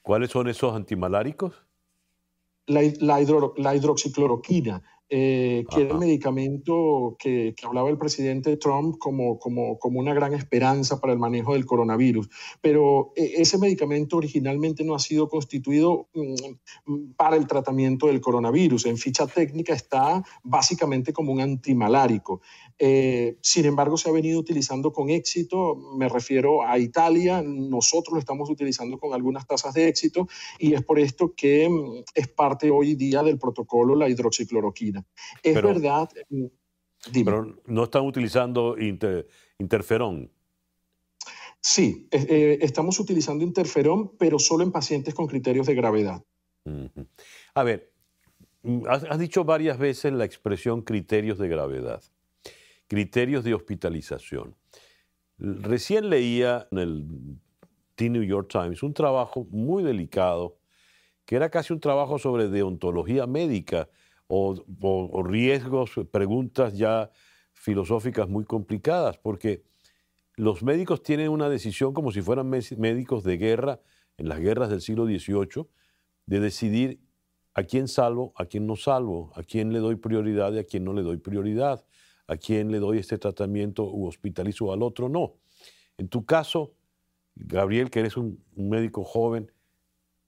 ¿Cuáles 0.06 0.30
son 0.30 0.48
esos 0.48 0.76
antimaláricos? 0.76 1.66
La, 2.68 2.82
la, 3.00 3.20
la 3.58 3.76
hidroxicloroquina 3.76 4.84
eh, 5.08 5.66
que 5.70 5.84
era 5.84 5.92
el 5.92 6.00
medicamento 6.00 7.16
que, 7.20 7.54
hablaba 7.64 7.92
el 7.92 7.98
presidente 7.98 8.58
Trump 8.58 8.98
como, 8.98 9.38
como, 9.38 9.78
como, 9.78 10.00
una 10.00 10.16
gran 10.16 10.34
esperanza 10.34 11.00
para 11.00 11.14
el 11.14 11.20
manejo 11.20 11.54
del 11.54 11.66
coronavirus. 11.66 12.28
Pero 12.60 13.14
eh, 13.16 13.34
ese 13.38 13.60
medicamento 13.60 14.18
originalmente 14.18 14.84
no 14.84 14.96
ha 14.96 15.00
sido 15.00 15.30
constituido 15.30 16.08
mm, 16.16 17.12
para 17.16 17.36
el 17.36 17.46
tratamiento 17.46 18.08
del 18.08 18.20
coronavirus. 18.20 18.88
En 18.88 18.98
ficha 18.98 19.28
técnica 19.28 19.74
está 19.74 20.24
básicamente 20.44 21.14
como 21.14 21.34
un 21.34 21.42
antimalárico. 21.42 22.42
Eh, 22.78 23.38
sin 23.42 23.66
embargo, 23.66 23.98
se 23.98 24.10
ha 24.10 24.12
venido 24.12 24.40
utilizando 24.40 24.92
con 24.92 25.10
éxito, 25.10 25.76
me 25.98 26.10
refiero 26.10 26.68
a 26.68 26.78
Italia, 26.78 27.42
nosotros 27.42 28.14
lo 28.14 28.20
estamos 28.20 28.50
utilizando 28.50 29.00
con 29.00 29.14
algunas 29.14 29.48
tasas 29.48 29.74
de 29.74 29.88
éxito 29.88 30.28
y 30.60 30.74
es 30.74 30.84
por 30.84 31.00
esto 31.00 31.34
que 31.36 31.70
mm, 31.70 32.04
es 32.14 32.28
parte 32.28 32.70
hoy 32.70 32.96
día 32.96 33.24
del 33.24 33.40
protocolo 33.40 33.96
la 33.96 34.10
hidroxicloroquina. 34.10 35.06
Es 35.42 35.56
verdad... 35.56 36.10
Mm, 36.30 36.46
pero 37.24 37.56
no 37.68 37.84
están 37.84 38.04
utilizando 38.04 38.76
interferón. 39.60 40.32
Sí, 41.62 42.08
eh, 42.12 42.58
estamos 42.62 43.00
utilizando 43.00 43.44
interferón, 43.44 44.18
pero 44.18 44.40
solo 44.40 44.64
en 44.64 44.72
pacientes 44.72 45.14
con 45.14 45.28
criterios 45.28 45.68
de 45.68 45.76
gravedad. 45.76 46.24
A 47.54 47.64
ver, 47.64 47.92
mm, 48.64 48.88
has, 48.88 49.20
dicho 49.20 49.44
varias 49.44 49.78
veces 49.78 50.14
la 50.14 50.26
expresión 50.26 50.82
criterios 50.82 51.38
de 51.38 51.48
gravedad 51.48 52.02
criterios 52.88 53.44
de 53.44 53.54
hospitalización. 53.54 54.56
Recién 55.38 56.10
leía 56.10 56.68
en 56.72 56.78
el 56.78 57.06
The 57.96 58.10
New 58.10 58.24
York 58.24 58.50
Times 58.50 58.84
un 58.84 58.94
trabajo 58.94 59.48
muy 59.50 59.84
delicado, 59.84 60.58
que 61.26 61.36
era 61.36 61.50
casi 61.50 61.74
un 61.74 61.80
trabajo 61.80 62.20
sobre 62.20 62.48
deontología 62.48 63.26
médica 63.28 63.90
o, 64.28 64.56
riesgos, 65.24 65.92
preguntas 66.12 66.78
ya 66.78 67.12
filosóficas 67.54 68.30
muy 68.30 68.46
complicadas, 68.46 69.18
porque 69.18 69.64
los 70.36 70.64
médicos 70.64 71.04
tienen 71.04 71.30
una 71.30 71.50
decisión 71.50 71.94
como 71.94 72.12
si 72.12 72.22
fueran 72.22 72.50
médicos 72.50 73.24
de 73.24 73.38
guerra 73.38 73.82
en 74.18 74.30
las 74.30 74.40
guerras 74.40 74.70
del 74.70 74.82
siglo 74.82 75.06
XVIII, 75.06 75.68
de 76.26 76.40
decidir 76.40 77.00
a 77.54 77.64
quién 77.64 77.88
salvo, 77.88 78.34
a 78.36 78.46
quién 78.46 78.68
no 78.68 78.76
salvo, 78.76 79.32
a 79.36 79.44
quién 79.44 79.72
le 79.72 79.80
doy 79.80 79.96
prioridad 79.96 80.54
y 80.54 80.60
a 80.60 80.66
quién 80.66 80.84
no 80.84 80.94
le 80.94 81.02
doy 81.02 81.18
prioridad 81.18 81.86
a 82.28 82.38
quién 82.38 82.72
le 82.72 82.80
doy 82.80 83.00
este 83.00 83.18
tratamiento 83.18 83.84
u 83.84 84.08
hospitalizo 84.08 84.72
al 84.72 84.82
otro, 84.84 85.10
no. 85.10 85.36
En 85.98 86.08
tu 86.08 86.26
caso, 86.26 86.74
Gabriel, 87.36 87.90
que 87.90 88.00
eres 88.00 88.18
un, 88.18 88.44
médico 88.56 89.04
joven, 89.04 89.52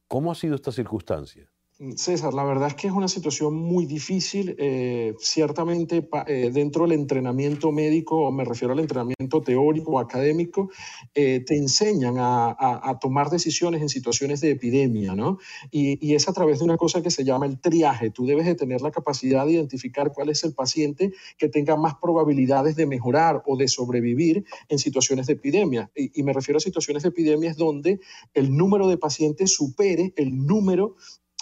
¿cómo 0.07 0.31
ha 0.31 0.35
sido 0.35 0.55
esta 0.55 0.71
circunstancia? 0.71 1.49
César, 1.95 2.33
la 2.33 2.43
verdad 2.43 2.69
es 2.69 2.73
que 2.73 2.87
es 2.87 2.93
una 2.93 3.07
situación 3.07 3.53
muy 3.53 3.85
difícil. 3.85 4.55
Eh, 4.57 5.13
ciertamente, 5.19 6.09
eh, 6.25 6.49
dentro 6.51 6.83
del 6.83 6.93
entrenamiento 6.93 7.71
médico, 7.71 8.31
me 8.31 8.45
refiero 8.45 8.73
al 8.73 8.79
entrenamiento 8.79 9.43
teórico 9.43 9.91
o 9.91 9.99
académico, 9.99 10.71
eh, 11.13 11.43
te 11.45 11.55
enseñan 11.55 12.15
a, 12.17 12.97
tomar 12.99 13.29
decisiones 13.29 13.83
en 13.83 13.89
situaciones 13.89 14.41
de 14.41 14.51
epidemia, 14.51 15.13
¿no? 15.13 15.37
Y, 15.69 16.03
y, 16.05 16.15
es 16.15 16.27
a 16.27 16.33
través 16.33 16.59
de 16.59 16.65
una 16.65 16.77
cosa 16.77 17.03
que 17.03 17.11
se 17.11 17.23
llama 17.23 17.45
el 17.45 17.59
triaje. 17.59 18.09
Tú 18.09 18.25
debes 18.25 18.47
de 18.47 18.55
tener 18.55 18.81
la 18.81 18.89
capacidad 18.89 19.45
de 19.45 19.51
identificar 19.51 20.11
cuál 20.11 20.29
es 20.29 20.43
el 20.43 20.55
paciente 20.55 21.13
que 21.37 21.47
tenga 21.47 21.75
más 21.75 21.93
probabilidades 22.01 22.75
de 22.75 22.87
mejorar 22.87 23.43
o 23.45 23.55
de 23.55 23.67
sobrevivir 23.67 24.45
en 24.69 24.79
situaciones 24.79 25.27
de 25.27 25.33
epidemia. 25.33 25.91
Y, 25.95 26.19
y 26.19 26.23
me 26.23 26.33
refiero 26.33 26.57
a 26.57 26.61
situaciones 26.61 27.03
de 27.03 27.09
epidemias 27.09 27.55
donde 27.55 27.99
el 28.33 28.57
número 28.57 28.87
de 28.87 28.97
pacientes 28.97 29.53
supere 29.53 30.13
el 30.15 30.47
número 30.47 30.95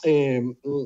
eh, 0.07 0.41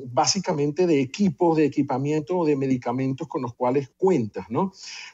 básicamente 0.06 0.86
de 0.86 1.00
equipos, 1.02 1.58
de 1.58 1.66
equipamiento 1.66 2.38
o 2.38 2.46
de 2.46 2.56
medicamentos 2.56 3.28
con 3.28 3.42
los 3.42 3.54
cuales 3.54 3.90
cuentas, 3.98 4.46
¿no? 4.48 4.72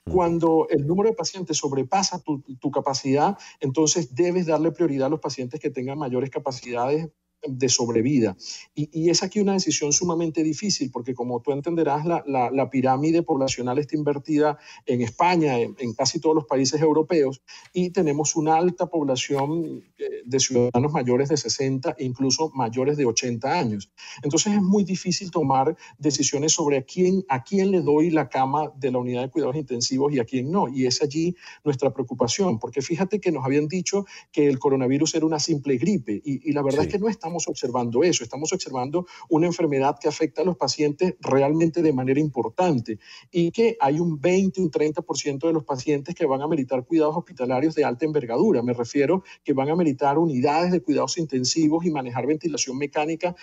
Cuando 0.09 0.69
el 0.71 0.87
número 0.87 1.11
de 1.11 1.17
pacientes 1.17 1.57
sobrepasa 1.57 2.21
tu, 2.21 2.41
tu 2.61 2.71
capacidad, 2.71 3.37
entonces 3.59 4.15
debes 4.15 4.47
darle 4.47 4.71
prioridad 4.71 5.09
a 5.09 5.11
los 5.11 5.21
pacientes 5.21 5.59
que 5.59 5.71
tengan 5.71 5.99
mayores 5.99 6.31
capacidades 6.31 7.09
de 7.43 7.69
sobrevida. 7.69 8.37
Y, 8.75 9.11
es 9.11 9.23
aquí 9.23 9.41
una 9.41 9.53
decisión 9.53 9.93
sumamente 9.93 10.43
difícil 10.43 10.91
porque 10.91 11.15
como 11.15 11.41
tú 11.41 11.53
entenderás, 11.53 12.05
la, 12.05 12.71
pirámide 12.71 13.23
poblacional 13.23 13.79
está 13.79 13.97
invertida 13.97 14.59
en 14.87 15.01
España, 15.01 15.59
en, 15.59 15.95
casi 15.95 16.19
todos 16.19 16.35
los 16.35 16.47
países 16.47 16.81
europeos, 16.81 17.43
y 17.73 17.91
tenemos 17.91 18.35
una 18.35 18.57
alta 18.57 18.87
población 18.87 19.85
eh, 19.99 20.23
de 20.25 20.41
ciudadanos 20.41 20.93
mayores 20.93 21.29
de 21.29 21.37
60 21.37 21.95
e 21.99 22.05
incluso 22.05 22.51
mayores 22.55 22.97
de 22.97 23.07
80 23.07 23.53
años. 23.53 23.91
Entonces 24.23 24.55
es 24.55 24.63
muy 24.63 24.85
difícil 24.85 25.31
tomar 25.31 25.77
decisiones 25.99 26.53
sobre 26.53 26.79
a 26.79 26.83
quién, 26.83 27.25
a 27.29 27.45
quién 27.45 27.71
le 27.71 27.81
doy 27.81 28.11
la 28.11 28.29
cama 28.29 28.73
de 28.77 28.91
la 28.91 28.99
unidad 28.99 29.23
de 29.23 29.31
cuidados 29.31 29.57
intensivos 29.57 30.13
y 30.13 30.19
a 30.19 30.25
quién 30.25 30.51
no. 30.51 30.69
Y 30.69 30.87
es 30.87 31.03
allí 31.03 31.37
nuestra 31.65 31.93
preocupación, 31.93 32.59
porque 32.59 32.83
fíjate 32.83 33.21
que 33.21 33.31
nos 33.31 33.45
habían 33.45 33.69
dicho 33.69 34.07
que 34.33 34.49
el 34.49 34.59
coronavirus 34.59 35.15
era 35.15 35.27
una 35.27 35.39
simple 35.39 35.77
gripe 35.77 36.21
y, 36.25 36.53
la 36.53 36.63
verdad 36.63 36.87
es 36.87 36.93
que 36.93 36.99
no 36.99 37.09
está 37.09 37.26
estamos 37.27 37.49
observando 37.49 38.05
eso, 38.05 38.23
estamos 38.23 38.53
observando 38.53 39.05
una 39.29 39.47
enfermedad 39.47 39.99
que 40.01 40.07
afecta 40.07 40.43
a 40.43 40.45
los 40.45 40.57
pacientes 40.57 41.17
realmente 41.21 41.83
de 41.83 41.93
manera 41.93 42.21
importante 42.21 43.01
y 43.33 43.51
que 43.51 43.77
hay 43.81 43.99
un 43.99 44.21
20, 44.21 44.61
un 44.61 44.71
30% 44.71 45.49
de 45.49 45.53
los 45.53 45.65
pacientes 45.65 46.15
que 46.15 46.25
van 46.25 46.41
a 46.41 46.47
meritar 46.47 46.85
cuidados 46.85 47.17
hospitalarios 47.17 47.75
de 47.75 47.85
alta 47.85 48.05
envergadura. 48.05 48.63
Me 48.63 48.75
refiero 48.75 49.25
que 49.43 49.55
van 49.55 49.69
a 49.71 49.75
meritar 49.75 50.19
unidades 50.19 50.71
de 50.71 50.81
cuidados 50.81 51.19
intensivos 51.19 51.85
y 51.85 51.91
manejar 51.91 52.29
ventilación 52.29 52.79
mecánica 52.79 53.35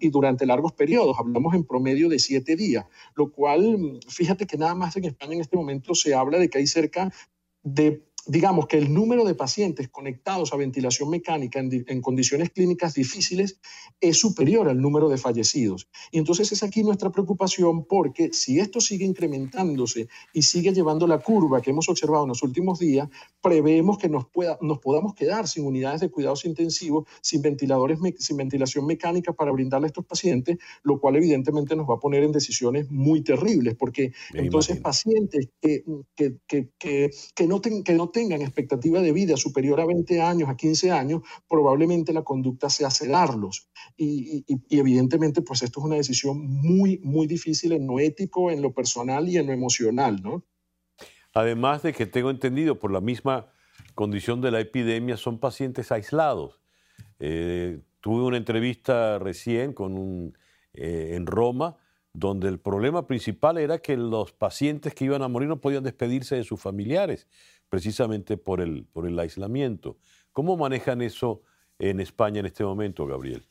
y 0.00 0.10
durante 0.10 0.44
largos 0.44 0.72
periodos. 0.72 1.16
Hablamos 1.16 1.54
en 1.54 1.62
promedio 1.62 2.08
de 2.08 2.18
siete 2.18 2.56
días, 2.56 2.86
lo 3.14 3.30
cual, 3.30 4.00
fíjate 4.08 4.48
que 4.48 4.56
nada 4.56 4.74
más 4.74 4.96
en 4.96 5.04
España 5.04 5.34
en 5.34 5.42
este 5.42 5.56
momento 5.56 5.94
se 5.94 6.12
habla 6.12 6.38
de 6.38 6.50
que 6.50 6.58
hay 6.58 6.66
cerca 6.66 7.12
de 7.62 8.07
digamos 8.28 8.66
que 8.66 8.76
el 8.76 8.92
número 8.92 9.24
de 9.24 9.34
pacientes 9.34 9.88
conectados 9.88 10.52
a 10.52 10.56
ventilación 10.56 11.08
mecánica 11.08 11.58
en, 11.60 12.02
condiciones 12.02 12.50
clínicas 12.50 12.92
difíciles 12.92 13.58
es 14.00 14.18
superior 14.18 14.68
al 14.68 14.80
número 14.80 15.08
de 15.08 15.16
fallecidos. 15.16 15.88
Y 16.12 16.18
entonces 16.18 16.52
es 16.52 16.62
aquí 16.62 16.82
nuestra 16.82 17.10
preocupación 17.10 17.86
porque 17.86 18.30
si 18.32 18.60
esto 18.60 18.80
sigue 18.80 19.06
incrementándose 19.06 20.08
y 20.34 20.42
sigue 20.42 20.74
llevando 20.74 21.06
la 21.06 21.18
curva 21.20 21.62
que 21.62 21.70
hemos 21.70 21.88
observado 21.88 22.24
en 22.24 22.28
los 22.28 22.42
últimos 22.42 22.78
días, 22.78 23.08
preveemos 23.40 23.96
que 23.96 24.10
nos, 24.10 24.26
pueda, 24.26 24.58
nos 24.60 24.78
podamos 24.78 25.14
quedar 25.14 25.48
sin 25.48 25.64
unidades 25.64 26.02
de 26.02 26.10
cuidados 26.10 26.44
intensivos, 26.44 27.08
sin 27.22 27.40
ventiladores, 27.40 27.98
sin 28.18 28.36
ventilación 28.36 28.84
mecánica 28.84 29.32
para 29.32 29.52
brindarle 29.52 29.86
a 29.86 29.88
estos 29.88 30.04
pacientes, 30.04 30.58
lo 30.82 31.00
cual 31.00 31.16
evidentemente 31.16 31.74
nos 31.74 31.88
va 31.88 31.94
a 31.94 32.00
poner 32.00 32.24
en 32.24 32.32
decisiones 32.32 32.90
muy 32.90 33.22
terribles, 33.22 33.74
porque 33.74 34.12
entonces 34.34 34.78
pacientes 34.80 35.48
que, 35.62 35.82
que, 36.14 36.36
que, 36.46 36.68
que, 37.34 37.46
no 37.46 37.62
que 37.62 37.94
no 37.94 38.10
tengan 38.18 38.42
expectativa 38.42 39.00
de 39.00 39.12
vida 39.12 39.36
superior 39.36 39.80
a 39.80 39.86
20 39.86 40.20
años, 40.20 40.48
a 40.48 40.56
15 40.56 40.90
años, 40.90 41.22
probablemente 41.48 42.12
la 42.12 42.24
conducta 42.24 42.68
sea 42.68 42.90
sedarlos. 42.90 43.68
Y, 43.96 44.44
evidentemente, 44.70 45.40
pues 45.40 45.62
esto 45.62 45.78
es 45.78 45.86
una 45.86 45.94
decisión 45.94 46.44
muy, 46.44 46.98
muy 47.04 47.28
difícil 47.28 47.70
en 47.70 47.86
lo 47.86 48.00
ético, 48.00 48.50
en 48.50 48.60
lo 48.60 48.72
personal 48.72 49.28
y 49.28 49.36
en 49.36 49.46
lo 49.46 49.52
emocional, 49.52 50.20
¿no? 50.20 50.44
Además 51.32 51.84
de 51.84 51.92
que 51.92 52.06
tengo 52.06 52.30
entendido, 52.30 52.80
por 52.80 52.90
la 52.90 53.00
misma 53.00 53.52
condición 53.94 54.40
de 54.40 54.50
la 54.50 54.58
epidemia, 54.58 55.16
son 55.16 55.38
pacientes 55.38 55.92
aislados. 55.92 56.60
Eh, 57.20 57.78
tuve 58.00 58.24
una 58.24 58.36
entrevista 58.36 59.20
recién 59.20 59.72
con 59.72 59.96
un, 59.96 60.36
eh, 60.74 61.12
en 61.14 61.24
Roma, 61.26 61.76
donde 62.12 62.48
el 62.48 62.58
problema 62.58 63.06
principal 63.06 63.58
era 63.58 63.78
que 63.78 63.96
los 63.96 64.32
pacientes 64.32 64.92
que 64.92 65.04
iban 65.04 65.22
a 65.22 65.28
morir 65.28 65.48
no 65.48 65.60
podían 65.60 65.84
despedirse 65.84 66.34
de 66.34 66.42
sus 66.42 66.60
familiares 66.60 67.28
precisamente 67.68 68.36
por 68.36 68.60
el, 68.60 68.84
por 68.84 69.06
el 69.06 69.18
aislamiento. 69.18 69.98
¿Cómo 70.32 70.56
manejan 70.56 71.02
eso 71.02 71.42
en 71.78 72.00
España 72.00 72.40
en 72.40 72.46
este 72.46 72.64
momento, 72.64 73.06
Gabriel? 73.06 73.46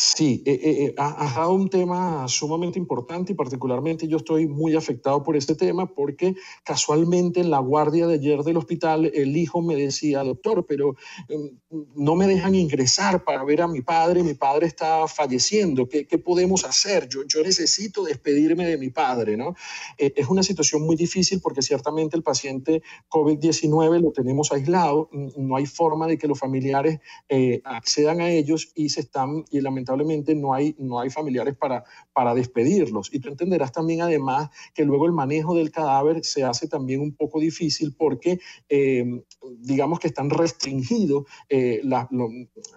Sí, 0.00 0.44
eh, 0.46 0.52
eh, 0.62 0.84
eh 0.84 0.94
has 0.96 1.34
dado 1.34 1.54
un 1.54 1.68
tema 1.68 2.28
sumamente 2.28 2.78
importante 2.78 3.32
y 3.32 3.34
particularmente 3.34 4.06
yo 4.06 4.18
estoy 4.18 4.46
muy 4.46 4.76
afectado 4.76 5.24
por 5.24 5.36
este 5.36 5.56
tema 5.56 5.92
porque 5.92 6.36
casualmente 6.62 7.40
en 7.40 7.50
la 7.50 7.58
guardia 7.58 8.06
de 8.06 8.14
ayer 8.14 8.44
del 8.44 8.58
hospital 8.58 9.10
el 9.12 9.36
hijo 9.36 9.60
me 9.60 9.74
decía, 9.74 10.22
doctor, 10.22 10.64
pero 10.68 10.94
em, 11.28 11.50
no 11.96 12.14
me 12.14 12.28
dejan 12.28 12.54
ingresar 12.54 13.24
para 13.24 13.42
ver 13.42 13.60
a 13.60 13.66
mi 13.66 13.80
padre, 13.80 14.22
mi 14.22 14.34
padre 14.34 14.68
está 14.68 15.08
falleciendo, 15.08 15.88
¿qué, 15.88 16.06
qué 16.06 16.16
podemos 16.16 16.64
hacer? 16.64 17.08
Yo, 17.08 17.24
yo, 17.26 17.42
necesito 17.42 18.04
despedirme 18.04 18.66
de 18.66 18.78
mi 18.78 18.90
padre, 18.90 19.36
¿no? 19.36 19.56
Eh, 19.98 20.12
es 20.14 20.28
una 20.28 20.44
situación 20.44 20.82
muy 20.82 20.94
difícil 20.94 21.40
porque 21.40 21.60
ciertamente 21.60 22.16
el 22.16 22.22
paciente 22.22 22.82
COVID-19 23.08 24.00
lo 24.00 24.12
tenemos 24.12 24.52
aislado, 24.52 25.10
no 25.36 25.56
hay 25.56 25.66
forma 25.66 26.06
de 26.06 26.18
que 26.18 26.28
los 26.28 26.38
familiares 26.38 27.00
accedan 27.64 28.20
a 28.20 28.30
ellos 28.30 28.70
y 28.76 28.90
se 28.90 29.00
están, 29.00 29.44
y 29.50 29.60
lamentablemente 29.60 29.87
no 30.34 30.54
hay, 30.54 30.74
no 30.78 31.00
hay 31.00 31.10
familiares 31.10 31.56
para, 31.56 31.84
para 32.12 32.34
despedirlos. 32.34 33.10
Y 33.12 33.20
tú 33.20 33.28
entenderás 33.28 33.72
también 33.72 34.02
además 34.02 34.50
que 34.74 34.84
luego 34.84 35.06
el 35.06 35.12
manejo 35.12 35.54
del 35.54 35.70
cadáver 35.70 36.24
se 36.24 36.44
hace 36.44 36.68
también 36.68 37.00
un 37.00 37.14
poco 37.14 37.40
difícil 37.40 37.94
porque 37.96 38.40
eh, 38.68 39.22
digamos 39.60 40.00
que 40.00 40.08
están 40.08 40.30
restringidos 40.30 41.24
eh, 41.48 41.80
la, 41.84 42.08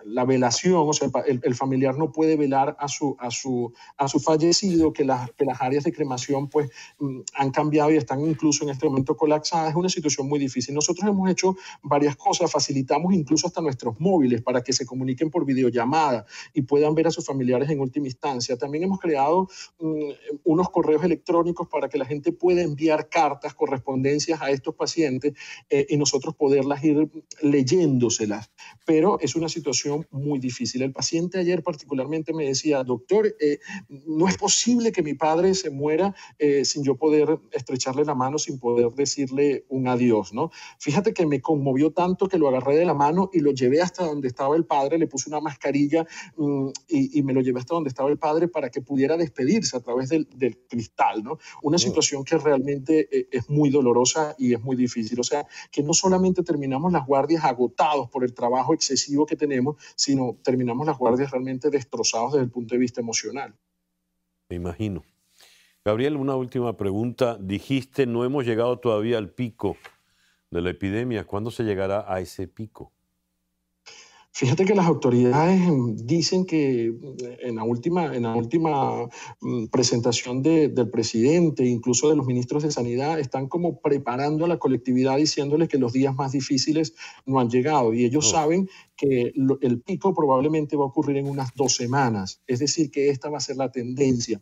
la, 0.05 0.25
velación, 0.25 0.87
o 0.87 0.93
sea, 0.93 1.09
el, 1.25 1.55
familiar 1.55 1.97
no 1.97 2.11
puede 2.11 2.37
velar 2.37 2.75
a 2.79 2.87
su, 2.87 3.15
a 3.19 3.31
su, 3.31 3.73
a 3.97 4.07
su 4.07 4.19
fallecido, 4.19 4.93
que 4.93 5.03
las, 5.03 5.31
que 5.31 5.45
las 5.45 5.61
áreas 5.61 5.83
de 5.83 5.91
cremación 5.91 6.49
pues 6.49 6.69
mm, 6.99 7.21
han 7.35 7.51
cambiado 7.51 7.91
y 7.91 7.97
están 7.97 8.21
incluso 8.21 8.63
en 8.63 8.69
este 8.69 8.87
momento 8.87 9.15
colapsadas. 9.15 9.71
Es 9.71 9.75
una 9.75 9.89
situación 9.89 10.27
muy 10.27 10.39
difícil. 10.39 10.73
Nosotros 10.73 11.07
hemos 11.09 11.29
hecho 11.29 11.55
varias 11.81 12.15
cosas, 12.15 12.51
facilitamos 12.51 13.13
incluso 13.13 13.47
hasta 13.47 13.61
nuestros 13.61 13.99
móviles 13.99 14.41
para 14.41 14.61
que 14.61 14.73
se 14.73 14.85
comuniquen 14.85 15.29
por 15.29 15.45
videollamada 15.45 16.25
y 16.53 16.61
puedan 16.61 16.95
ver 16.95 17.00
a 17.07 17.11
sus 17.11 17.25
familiares 17.25 17.69
en 17.69 17.79
última 17.79 18.07
instancia. 18.07 18.57
También 18.57 18.83
hemos 18.83 18.99
creado 18.99 19.47
mm, 19.79 20.11
unos 20.43 20.69
correos 20.69 21.03
electrónicos 21.03 21.67
para 21.67 21.89
que 21.89 21.97
la 21.97 22.05
gente 22.05 22.31
pueda 22.31 22.61
enviar 22.61 23.09
cartas, 23.09 23.53
correspondencias 23.53 24.41
a 24.41 24.51
estos 24.51 24.75
pacientes 24.75 25.33
eh, 25.69 25.85
y 25.89 25.97
nosotros 25.97 26.35
poderlas 26.35 26.83
ir 26.83 27.09
leyéndoselas. 27.41 28.51
Pero 28.85 29.19
es 29.19 29.35
una 29.35 29.49
situación 29.49 30.07
muy 30.11 30.39
difícil. 30.39 30.81
El 30.81 30.93
paciente 30.93 31.39
ayer 31.39 31.63
particularmente 31.63 32.33
me 32.33 32.45
decía, 32.45 32.83
doctor, 32.83 33.35
eh, 33.39 33.59
no 33.89 34.27
es 34.27 34.37
posible 34.37 34.91
que 34.91 35.03
mi 35.03 35.13
padre 35.13 35.53
se 35.53 35.69
muera 35.69 36.15
eh, 36.39 36.65
sin 36.65 36.83
yo 36.83 36.95
poder 36.95 37.39
estrecharle 37.51 38.05
la 38.05 38.15
mano, 38.15 38.37
sin 38.37 38.59
poder 38.59 38.91
decirle 38.91 39.65
un 39.69 39.87
adiós, 39.87 40.33
¿no? 40.33 40.51
Fíjate 40.79 41.13
que 41.13 41.25
me 41.25 41.41
conmovió 41.41 41.91
tanto 41.91 42.27
que 42.27 42.37
lo 42.37 42.47
agarré 42.47 42.75
de 42.75 42.85
la 42.85 42.93
mano 42.93 43.29
y 43.33 43.39
lo 43.39 43.51
llevé 43.51 43.81
hasta 43.81 44.05
donde 44.05 44.27
estaba 44.27 44.55
el 44.55 44.65
padre, 44.65 44.97
le 44.97 45.07
puse 45.07 45.29
una 45.29 45.39
mascarilla 45.39 46.05
mm, 46.37 46.69
y, 46.91 47.23
me 47.23 47.33
lo 47.33 47.41
llevé 47.41 47.59
hasta 47.59 47.73
donde 47.73 47.87
estaba 47.87 48.09
el 48.09 48.17
padre 48.17 48.47
para 48.47 48.69
que 48.69 48.81
pudiera 48.81 49.15
despedirse 49.17 49.77
a 49.77 49.79
través 49.79 50.09
del, 50.09 50.27
cristal, 50.67 51.23
¿no? 51.23 51.39
Una 51.63 51.77
situación 51.77 52.23
que 52.23 52.37
realmente 52.37 53.07
eh, 53.11 53.27
es 53.31 53.49
muy 53.49 53.69
dolorosa 53.69 54.35
y 54.37 54.53
es 54.53 54.61
muy 54.61 54.75
difícil. 54.75 55.19
O 55.19 55.23
sea, 55.23 55.47
que 55.71 55.83
no 55.83 55.93
solamente 55.93 56.43
terminamos 56.43 56.91
las 56.91 57.05
guardias 57.05 57.43
agotados 57.45 58.09
por 58.09 58.23
el 58.23 58.33
trabajo 58.33 58.73
excesivo 58.73 59.25
que 59.25 59.35
tenemos, 59.35 59.77
sino 59.95 60.37
terminamos 60.43 60.85
las 60.85 60.97
guardias 60.97 61.31
realmente 61.31 61.69
destrozados 61.69 62.33
desde 62.33 62.45
el 62.45 62.51
punto 62.51 62.75
de 62.75 62.79
vista 62.79 63.01
emocional. 63.01 63.55
Me 64.49 64.57
imagino. 64.57 65.03
Gabriel, 65.83 66.17
una 66.17 66.35
última 66.35 66.77
pregunta. 66.77 67.37
Dijiste, 67.39 68.05
no 68.05 68.25
hemos 68.25 68.45
llegado 68.45 68.79
todavía 68.79 69.17
al 69.17 69.29
pico 69.29 69.77
de 70.51 70.61
la 70.61 70.69
epidemia. 70.69 71.25
¿Cuándo 71.25 71.49
se 71.49 71.63
llegará 71.63 72.05
a 72.07 72.19
ese 72.19 72.47
pico? 72.47 72.91
Fíjate 74.33 74.63
que 74.63 74.75
las 74.75 74.85
autoridades 74.85 75.59
mm, 75.59 75.97
dicen 76.05 76.45
que 76.45 76.91
mm, 76.91 77.47
en 77.47 77.55
la 77.57 77.63
última, 77.63 78.15
en 78.15 78.23
la 78.23 78.33
última 78.33 79.07
mm, 79.41 79.65
presentación 79.67 80.41
del 80.41 80.89
presidente, 80.89 81.65
incluso 81.65 82.09
de 82.09 82.15
los 82.15 82.25
ministros 82.25 82.63
de 82.63 82.71
Sanidad, 82.71 83.19
están 83.19 83.47
como 83.47 83.81
preparando 83.81 84.45
a 84.45 84.47
la 84.47 84.57
colectividad 84.57 85.17
diciéndole 85.17 85.67
que 85.67 85.77
los 85.77 85.91
días 85.91 86.15
más 86.15 86.31
difíciles 86.31 86.95
no 87.25 87.39
han 87.39 87.49
llegado. 87.49 87.93
Y 87.93 88.05
ellos 88.05 88.27
oh. 88.27 88.31
saben 88.31 88.69
el 89.01 89.81
pico 89.81 90.13
probablemente 90.13 90.75
va 90.75 90.83
a 90.83 90.87
ocurrir 90.87 91.17
en 91.17 91.27
unas 91.27 91.53
dos 91.55 91.75
semanas, 91.75 92.41
es 92.47 92.59
decir, 92.59 92.91
que 92.91 93.09
esta 93.09 93.29
va 93.29 93.37
a 93.37 93.41
ser 93.41 93.57
la 93.57 93.71
tendencia. 93.71 94.41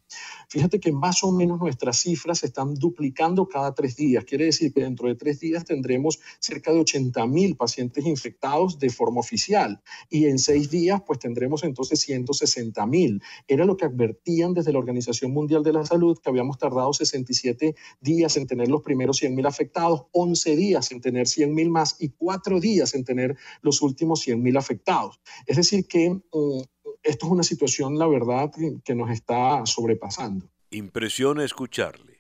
Fíjate 0.50 0.80
que 0.80 0.92
más 0.92 1.24
o 1.24 1.32
menos 1.32 1.60
nuestras 1.60 1.98
cifras 2.02 2.40
se 2.40 2.48
están 2.48 2.76
duplicando 2.76 3.48
cada 3.48 3.74
tres 3.74 3.96
días, 3.96 4.26
quiere 4.26 4.46
decir 4.46 4.74
que 4.74 4.82
dentro 4.82 5.08
de 5.08 5.16
tres 5.16 5.40
días 5.40 5.66
tendremos 5.66 6.20
cerca 6.40 6.72
de 6.72 6.80
80 6.80 7.26
mil 7.28 7.56
pacientes 7.56 8.06
infectados 8.06 8.80
de 8.80 8.90
forma 8.90 9.20
oficial 9.20 9.82
y 10.10 10.26
en 10.26 10.40
seis 10.40 10.70
días 10.70 11.02
pues 11.06 11.20
tendremos 11.20 11.64
entonces 11.64 12.00
160 12.02 12.86
mil. 12.86 13.22
Era 13.48 13.66
lo 13.66 13.78
que 13.78 13.86
advertían 13.86 14.54
desde 14.54 14.74
la 14.74 14.80
Organización 14.80 15.32
Mundial 15.32 15.64
de 15.64 15.74
la 15.74 15.86
Salud, 15.86 16.18
que 16.22 16.30
habíamos 16.30 16.58
tardado 16.58 16.94
67 16.94 17.76
días 18.02 18.38
en 18.38 18.48
tener 18.48 18.68
los 18.68 18.82
primeros 18.82 19.18
100 19.18 19.36
mil 19.36 19.46
afectados, 19.46 20.06
11 20.12 20.56
días 20.56 20.92
en 20.92 21.02
tener 21.02 21.28
100 21.28 21.54
mil 21.54 21.70
más 21.70 21.96
y 22.00 22.10
cuatro 22.10 22.60
días 22.60 22.94
en 22.96 23.04
tener 23.04 23.36
los 23.62 23.82
últimos 23.82 24.22
100 24.22 24.42
mil 24.42 24.49
afectados. 24.58 25.20
Es 25.46 25.58
decir, 25.58 25.88
que 25.88 26.10
mm, 26.10 26.62
esto 27.04 27.26
es 27.26 27.32
una 27.32 27.44
situación, 27.44 27.98
la 27.98 28.08
verdad, 28.08 28.52
que 28.84 28.96
nos 28.96 29.10
está 29.12 29.66
sobrepasando. 29.66 30.50
Impresiona 30.72 31.44
escucharle. 31.44 32.20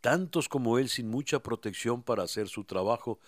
Tantos 0.00 0.48
como 0.48 0.78
él 0.78 0.88
sin 0.88 1.08
mucha 1.08 1.42
protección 1.42 2.02
para 2.02 2.22
hacer 2.24 2.48
su 2.48 2.64
trabajo, 2.64 3.18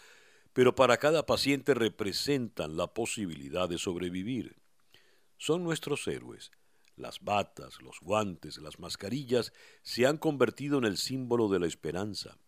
pero 0.53 0.75
para 0.75 0.97
cada 0.97 1.27
paciente 1.27 1.75
representan 1.75 2.77
la 2.77 2.87
posibilidad 2.87 3.69
de 3.69 3.79
sobrevivir. 3.79 4.57
Son 5.37 5.63
nuestros 5.63 6.07
héroes. 6.09 6.51
Las 6.97 7.21
batas, 7.21 7.83
los 7.83 8.01
guantes, 8.01 8.57
las 8.57 8.79
mascarillas 8.79 9.53
se 9.83 10.07
han 10.07 10.17
convertido 10.17 10.79
en 10.79 10.85
el 10.85 10.97
símbolo 10.97 11.49
de 11.49 11.61
la 11.61 11.67
esperanza. 11.67 12.39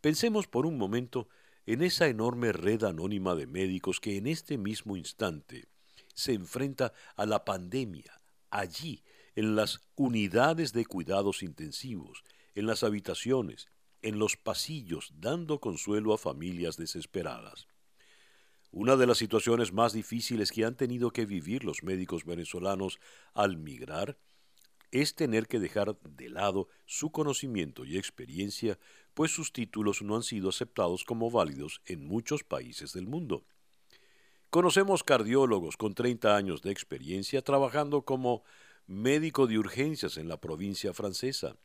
Pensemos 0.00 0.48
por 0.48 0.66
un 0.66 0.76
momento 0.76 1.28
en 1.66 1.82
esa 1.82 2.08
enorme 2.08 2.52
red 2.52 2.84
anónima 2.84 3.34
de 3.34 3.46
médicos 3.46 4.00
que 4.00 4.16
en 4.16 4.26
este 4.26 4.58
mismo 4.58 4.96
instante 4.96 5.68
se 6.14 6.32
enfrenta 6.32 6.92
a 7.16 7.26
la 7.26 7.44
pandemia, 7.44 8.20
allí, 8.50 9.02
en 9.34 9.56
las 9.56 9.80
unidades 9.96 10.72
de 10.72 10.84
cuidados 10.84 11.42
intensivos, 11.42 12.22
en 12.54 12.66
las 12.66 12.84
habitaciones, 12.84 13.68
en 14.02 14.18
los 14.18 14.36
pasillos, 14.36 15.12
dando 15.16 15.60
consuelo 15.60 16.12
a 16.14 16.18
familias 16.18 16.76
desesperadas. 16.76 17.66
Una 18.70 18.96
de 18.96 19.06
las 19.06 19.18
situaciones 19.18 19.72
más 19.72 19.92
difíciles 19.92 20.52
que 20.52 20.64
han 20.64 20.76
tenido 20.76 21.12
que 21.12 21.26
vivir 21.26 21.64
los 21.64 21.82
médicos 21.82 22.24
venezolanos 22.24 22.98
al 23.32 23.56
migrar 23.56 24.18
es 24.90 25.14
tener 25.14 25.48
que 25.48 25.58
dejar 25.58 25.98
de 26.02 26.28
lado 26.28 26.68
su 26.84 27.10
conocimiento 27.10 27.84
y 27.84 27.96
experiencia 27.96 28.78
pues 29.14 29.30
sus 29.30 29.52
títulos 29.52 30.02
no 30.02 30.16
han 30.16 30.22
sido 30.22 30.48
aceptados 30.48 31.04
como 31.04 31.30
válidos 31.30 31.80
en 31.86 32.06
muchos 32.06 32.44
países 32.44 32.92
del 32.92 33.06
mundo. 33.06 33.44
Conocemos 34.50 35.02
cardiólogos 35.02 35.76
con 35.76 35.94
30 35.94 36.36
años 36.36 36.62
de 36.62 36.70
experiencia 36.70 37.42
trabajando 37.42 38.02
como 38.02 38.44
médico 38.86 39.46
de 39.46 39.58
urgencias 39.58 40.16
en 40.16 40.28
la 40.28 40.40
provincia 40.40 40.92
francesa, 40.92 41.56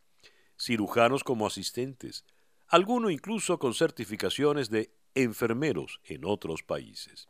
cirujanos 0.57 1.23
como 1.23 1.45
asistentes, 1.45 2.23
algunos 2.67 3.11
incluso 3.11 3.59
con 3.59 3.73
certificaciones 3.73 4.69
de 4.69 4.91
enfermeros 5.15 5.99
en 6.05 6.25
otros 6.25 6.63
países. 6.63 7.27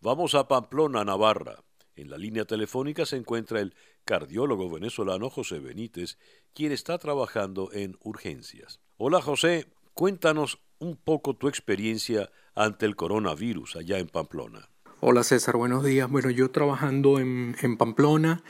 Vamos 0.00 0.34
a 0.34 0.48
Pamplona, 0.48 1.04
Navarra. 1.04 1.62
En 1.94 2.08
la 2.08 2.16
línea 2.16 2.44
telefónica 2.44 3.04
se 3.04 3.16
encuentra 3.16 3.60
el 3.60 3.74
cardiólogo 4.04 4.70
venezolano 4.70 5.28
José 5.28 5.58
Benítez, 5.58 6.18
quien 6.54 6.72
está 6.72 6.98
trabajando 6.98 7.70
en 7.72 7.96
urgencias. 8.00 8.80
Hola 8.96 9.20
José, 9.20 9.66
cuéntanos 9.94 10.58
un 10.78 10.96
poco 10.96 11.34
tu 11.34 11.48
experiencia 11.48 12.30
ante 12.54 12.86
el 12.86 12.96
coronavirus 12.96 13.76
allá 13.76 13.98
en 13.98 14.08
Pamplona. 14.08 14.68
Hola 15.00 15.22
César, 15.22 15.56
buenos 15.56 15.84
días. 15.84 16.10
Bueno, 16.10 16.30
yo 16.30 16.50
trabajando 16.50 17.18
en, 17.18 17.76
Pamplona, 17.76 18.42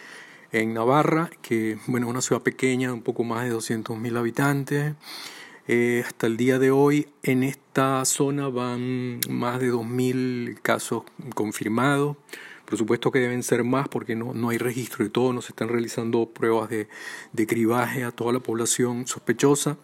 en 0.52 0.74
Navarra, 0.74 1.30
que 1.40 1.78
bueno, 1.86 2.08
una 2.08 2.20
ciudad 2.20 2.42
pequeña, 2.42 2.92
un 2.92 3.02
poco 3.02 3.24
más 3.24 3.44
de 3.44 3.50
200 3.50 3.96
mil 3.98 4.16
habitantes. 4.16 4.94
Eh, 5.68 6.02
hasta 6.04 6.26
el 6.26 6.36
día 6.36 6.58
de 6.58 6.70
hoy 6.70 7.08
en 7.22 7.42
esta 7.42 8.04
zona 8.04 8.48
van 8.48 9.20
más 9.28 9.60
de 9.60 9.72
2.000 9.72 10.60
casos 10.60 11.04
confirmados. 11.34 12.16
Por 12.72 12.78
supuesto 12.78 13.10
que 13.10 13.18
deben 13.18 13.42
ser 13.42 13.64
más 13.64 13.86
porque 13.86 14.16
no, 14.16 14.32
no 14.32 14.48
hay 14.48 14.56
registro 14.56 15.04
de 15.04 15.10
todo, 15.10 15.34
no 15.34 15.42
se 15.42 15.52
están 15.52 15.68
realizando 15.68 16.30
pruebas 16.30 16.70
de, 16.70 16.88
de 17.34 17.46
cribaje 17.46 18.02
a 18.02 18.12
toda 18.12 18.32
la 18.32 18.40
población 18.40 19.06
sospechosa. 19.06 19.76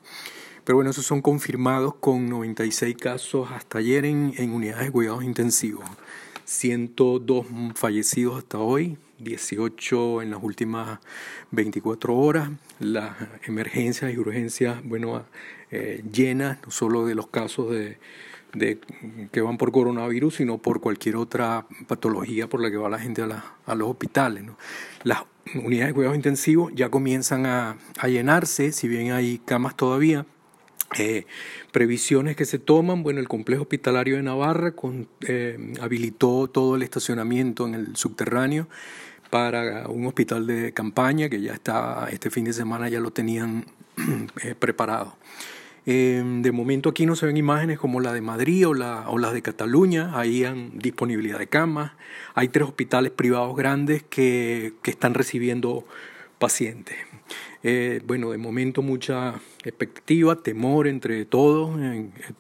Pero 0.64 0.77
bueno, 0.77 0.90
esos 0.92 1.05
son 1.05 1.20
confirmados 1.20 1.96
con 1.96 2.31
96 2.31 2.96
casos 2.96 3.51
hasta 3.53 3.81
ayer 3.81 4.07
en, 4.07 4.33
en 4.38 4.53
unidades 4.53 4.87
de 4.87 4.90
cuidados 4.90 5.22
intensivos. 5.22 5.85
102 6.46 7.44
fallecidos 7.74 8.38
hasta 8.38 8.57
hoy, 8.57 8.96
18 9.18 10.22
en 10.22 10.31
las 10.31 10.42
últimas 10.42 10.98
24 11.51 12.16
horas. 12.16 12.48
Las 12.79 13.16
emergencias 13.42 14.14
y 14.14 14.16
urgencias, 14.16 14.83
bueno, 14.83 15.27
eh, 15.70 16.03
llenas, 16.11 16.57
no 16.64 16.70
solo 16.70 17.05
de 17.05 17.14
los 17.14 17.27
casos 17.27 17.70
de 17.70 17.98
de, 18.54 18.78
que 19.32 19.40
van 19.40 19.58
por 19.58 19.72
coronavirus, 19.72 20.37
sino 20.37 20.58
por 20.58 20.80
cualquier 20.80 21.16
otra 21.16 21.66
patología 21.87 22.48
por 22.48 22.61
la 22.61 22.70
que 22.70 22.76
va 22.76 22.88
la 22.88 22.98
gente 22.98 23.22
a, 23.22 23.74
los 23.74 23.88
hospitales. 23.88 24.44
Las 25.04 25.24
unidades 25.54 25.88
de 25.88 25.94
cuidados 25.94 26.16
intensivos 26.16 26.72
ya 26.74 26.90
comienzan 26.90 27.46
a, 27.46 27.76
llenarse, 28.06 28.72
si 28.72 28.88
bien 28.88 29.12
hay 29.12 29.38
camas 29.38 29.76
todavía. 29.76 30.26
Eh, 30.98 31.26
previsiones 31.70 32.34
que 32.34 32.46
se 32.46 32.58
toman, 32.58 33.02
bueno, 33.02 33.20
el 33.20 33.28
complejo 33.28 33.62
hospitalario 33.62 34.16
de 34.16 34.22
Navarra 34.22 34.72
con, 34.72 35.06
eh, 35.20 35.74
habilitó 35.82 36.48
todo 36.48 36.76
el 36.76 36.82
estacionamiento 36.82 37.66
en 37.66 37.74
el 37.74 37.96
subterráneo 37.96 38.68
para 39.28 39.87
un 39.88 40.06
hospital 40.06 40.46
de 40.46 40.72
campaña 40.72 41.28
que 41.28 41.40
ya 41.40 41.52
está, 41.52 42.08
este 42.11 42.30
fin 42.30 42.44
de 42.44 42.54
semana 42.54 42.88
ya 42.88 43.00
lo 43.00 43.11
tenían 43.11 43.66
eh, 44.42 44.54
preparado. 44.58 45.16
Em, 45.90 46.42
de 46.42 46.53
momento 46.53 46.90
aquí 46.90 47.07
no 47.07 47.16
se 47.16 47.24
ven 47.24 47.38
imágenes 47.38 47.79
como 47.79 48.01
la 48.01 48.12
de 48.12 48.20
Madrid 48.20 48.68
o, 48.68 48.74
la, 48.74 49.09
o 49.09 49.16
las 49.16 49.33
de 49.33 49.40
Cataluña, 49.40 50.11
ahí 50.18 50.44
hay 50.44 50.70
disponibilidad 50.74 51.38
de 51.38 51.46
camas. 51.46 51.92
Hay 52.35 52.48
tres 52.48 52.68
hospitales 52.68 53.11
privados 53.11 53.57
grandes 53.57 54.03
que, 54.03 54.74
están 54.85 55.14
recibiendo 55.14 55.87
pacientes. 56.38 56.94
Eh, 57.62 58.03
bueno, 58.05 58.33
de 58.33 58.37
momento 58.37 58.83
mucha 58.83 59.40
expectativa, 59.64 60.37
temor 60.37 60.88
entre 60.88 61.24
todos, 61.24 61.74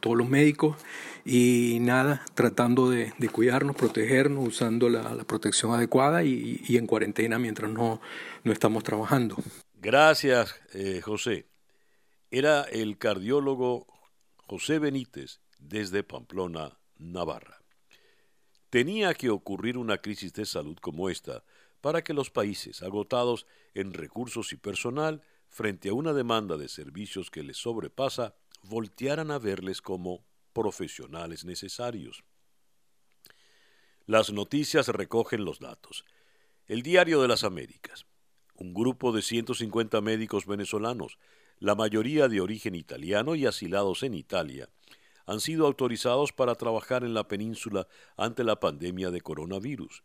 todos 0.00 0.18
los 0.18 0.28
médicos 0.28 0.76
y 1.24 1.78
nada, 1.80 2.26
tratando 2.34 2.90
de, 2.90 3.14
cuidarnos, 3.32 3.76
protegernos, 3.76 4.46
usando 4.46 4.90
la, 4.90 5.24
protección 5.24 5.72
adecuada 5.72 6.22
y, 6.22 6.60
y, 6.68 6.76
en 6.76 6.86
cuarentena 6.86 7.38
mientras 7.38 7.70
no, 7.72 8.02
no 8.44 8.52
estamos 8.52 8.84
trabajando. 8.84 9.36
Gracias, 9.80 10.54
eh, 10.74 11.00
José 11.02 11.46
era 12.30 12.62
el 12.64 12.98
cardiólogo 12.98 13.86
José 14.36 14.78
Benítez 14.78 15.40
desde 15.58 16.02
Pamplona, 16.02 16.78
Navarra. 16.98 17.62
Tenía 18.70 19.14
que 19.14 19.30
ocurrir 19.30 19.78
una 19.78 19.98
crisis 19.98 20.34
de 20.34 20.44
salud 20.44 20.76
como 20.78 21.08
esta 21.08 21.42
para 21.80 22.02
que 22.02 22.12
los 22.12 22.30
países 22.30 22.82
agotados 22.82 23.46
en 23.74 23.94
recursos 23.94 24.52
y 24.52 24.56
personal 24.56 25.22
frente 25.48 25.88
a 25.88 25.94
una 25.94 26.12
demanda 26.12 26.58
de 26.58 26.68
servicios 26.68 27.30
que 27.30 27.42
les 27.42 27.56
sobrepasa 27.56 28.34
voltearan 28.62 29.30
a 29.30 29.38
verles 29.38 29.80
como 29.80 30.24
profesionales 30.52 31.44
necesarios. 31.44 32.24
Las 34.04 34.32
noticias 34.32 34.88
recogen 34.88 35.44
los 35.44 35.60
datos. 35.60 36.04
El 36.66 36.82
Diario 36.82 37.22
de 37.22 37.28
las 37.28 37.44
Américas. 37.44 38.06
Un 38.54 38.74
grupo 38.74 39.12
de 39.12 39.22
150 39.22 40.00
médicos 40.00 40.46
venezolanos 40.46 41.18
la 41.60 41.74
mayoría 41.74 42.28
de 42.28 42.40
origen 42.40 42.74
italiano 42.74 43.34
y 43.34 43.46
asilados 43.46 44.02
en 44.02 44.14
Italia, 44.14 44.68
han 45.26 45.40
sido 45.40 45.66
autorizados 45.66 46.32
para 46.32 46.54
trabajar 46.54 47.04
en 47.04 47.12
la 47.14 47.28
península 47.28 47.86
ante 48.16 48.44
la 48.44 48.60
pandemia 48.60 49.10
de 49.10 49.20
coronavirus. 49.20 50.02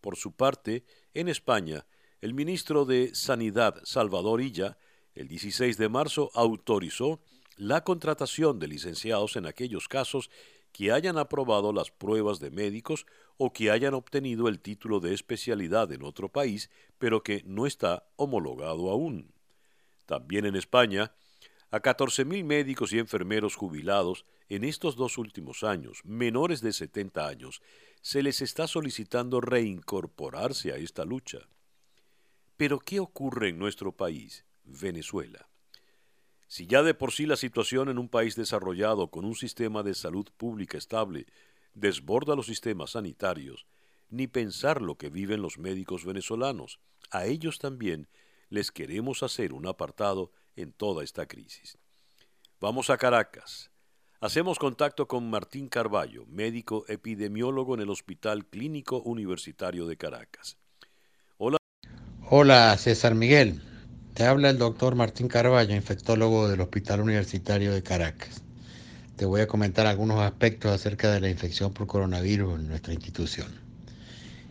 Por 0.00 0.16
su 0.16 0.32
parte, 0.32 0.84
en 1.14 1.28
España, 1.28 1.86
el 2.20 2.34
ministro 2.34 2.84
de 2.84 3.14
Sanidad, 3.14 3.80
Salvador 3.84 4.40
Illa, 4.40 4.76
el 5.14 5.28
16 5.28 5.76
de 5.76 5.88
marzo 5.88 6.30
autorizó 6.34 7.20
la 7.56 7.84
contratación 7.84 8.58
de 8.58 8.66
licenciados 8.66 9.36
en 9.36 9.46
aquellos 9.46 9.86
casos 9.88 10.30
que 10.72 10.90
hayan 10.90 11.18
aprobado 11.18 11.72
las 11.72 11.92
pruebas 11.92 12.40
de 12.40 12.50
médicos 12.50 13.06
o 13.36 13.52
que 13.52 13.70
hayan 13.70 13.94
obtenido 13.94 14.48
el 14.48 14.60
título 14.60 14.98
de 14.98 15.14
especialidad 15.14 15.92
en 15.92 16.02
otro 16.02 16.28
país, 16.28 16.68
pero 16.98 17.22
que 17.22 17.42
no 17.46 17.66
está 17.66 18.08
homologado 18.16 18.90
aún. 18.90 19.33
También 20.06 20.46
en 20.46 20.56
España, 20.56 21.12
a 21.70 21.80
14.000 21.80 22.44
médicos 22.44 22.92
y 22.92 22.98
enfermeros 22.98 23.56
jubilados 23.56 24.24
en 24.48 24.64
estos 24.64 24.96
dos 24.96 25.18
últimos 25.18 25.64
años, 25.64 26.00
menores 26.04 26.60
de 26.60 26.72
70 26.72 27.26
años, 27.26 27.62
se 28.00 28.22
les 28.22 28.42
está 28.42 28.66
solicitando 28.66 29.40
reincorporarse 29.40 30.72
a 30.72 30.76
esta 30.76 31.04
lucha. 31.04 31.48
Pero 32.56 32.78
¿qué 32.78 33.00
ocurre 33.00 33.48
en 33.48 33.58
nuestro 33.58 33.92
país, 33.92 34.44
Venezuela? 34.64 35.48
Si 36.46 36.66
ya 36.66 36.82
de 36.82 36.94
por 36.94 37.12
sí 37.12 37.26
la 37.26 37.36
situación 37.36 37.88
en 37.88 37.98
un 37.98 38.08
país 38.08 38.36
desarrollado 38.36 39.10
con 39.10 39.24
un 39.24 39.34
sistema 39.34 39.82
de 39.82 39.94
salud 39.94 40.28
pública 40.36 40.78
estable 40.78 41.26
desborda 41.74 42.36
los 42.36 42.46
sistemas 42.46 42.90
sanitarios, 42.90 43.66
ni 44.10 44.28
pensar 44.28 44.80
lo 44.80 44.96
que 44.96 45.10
viven 45.10 45.42
los 45.42 45.58
médicos 45.58 46.04
venezolanos, 46.04 46.78
a 47.10 47.26
ellos 47.26 47.58
también 47.58 48.08
les 48.54 48.70
queremos 48.70 49.24
hacer 49.24 49.52
un 49.52 49.66
apartado 49.66 50.30
en 50.54 50.72
toda 50.72 51.02
esta 51.02 51.26
crisis. 51.26 51.76
Vamos 52.60 52.88
a 52.88 52.96
Caracas. 52.96 53.72
Hacemos 54.20 54.60
contacto 54.60 55.08
con 55.08 55.28
Martín 55.28 55.68
Carballo, 55.68 56.24
médico 56.26 56.84
epidemiólogo 56.86 57.74
en 57.74 57.80
el 57.80 57.90
Hospital 57.90 58.46
Clínico 58.46 59.02
Universitario 59.02 59.86
de 59.86 59.96
Caracas. 59.96 60.56
Hola. 61.36 61.58
Hola, 62.30 62.78
César 62.78 63.16
Miguel. 63.16 63.60
Te 64.14 64.24
habla 64.24 64.50
el 64.50 64.58
doctor 64.58 64.94
Martín 64.94 65.26
Carballo, 65.26 65.74
infectólogo 65.74 66.48
del 66.48 66.60
Hospital 66.60 67.00
Universitario 67.00 67.72
de 67.72 67.82
Caracas. 67.82 68.44
Te 69.16 69.26
voy 69.26 69.40
a 69.40 69.48
comentar 69.48 69.86
algunos 69.88 70.20
aspectos 70.20 70.70
acerca 70.70 71.10
de 71.10 71.20
la 71.20 71.28
infección 71.28 71.72
por 71.72 71.88
coronavirus 71.88 72.60
en 72.60 72.68
nuestra 72.68 72.94
institución. 72.94 73.63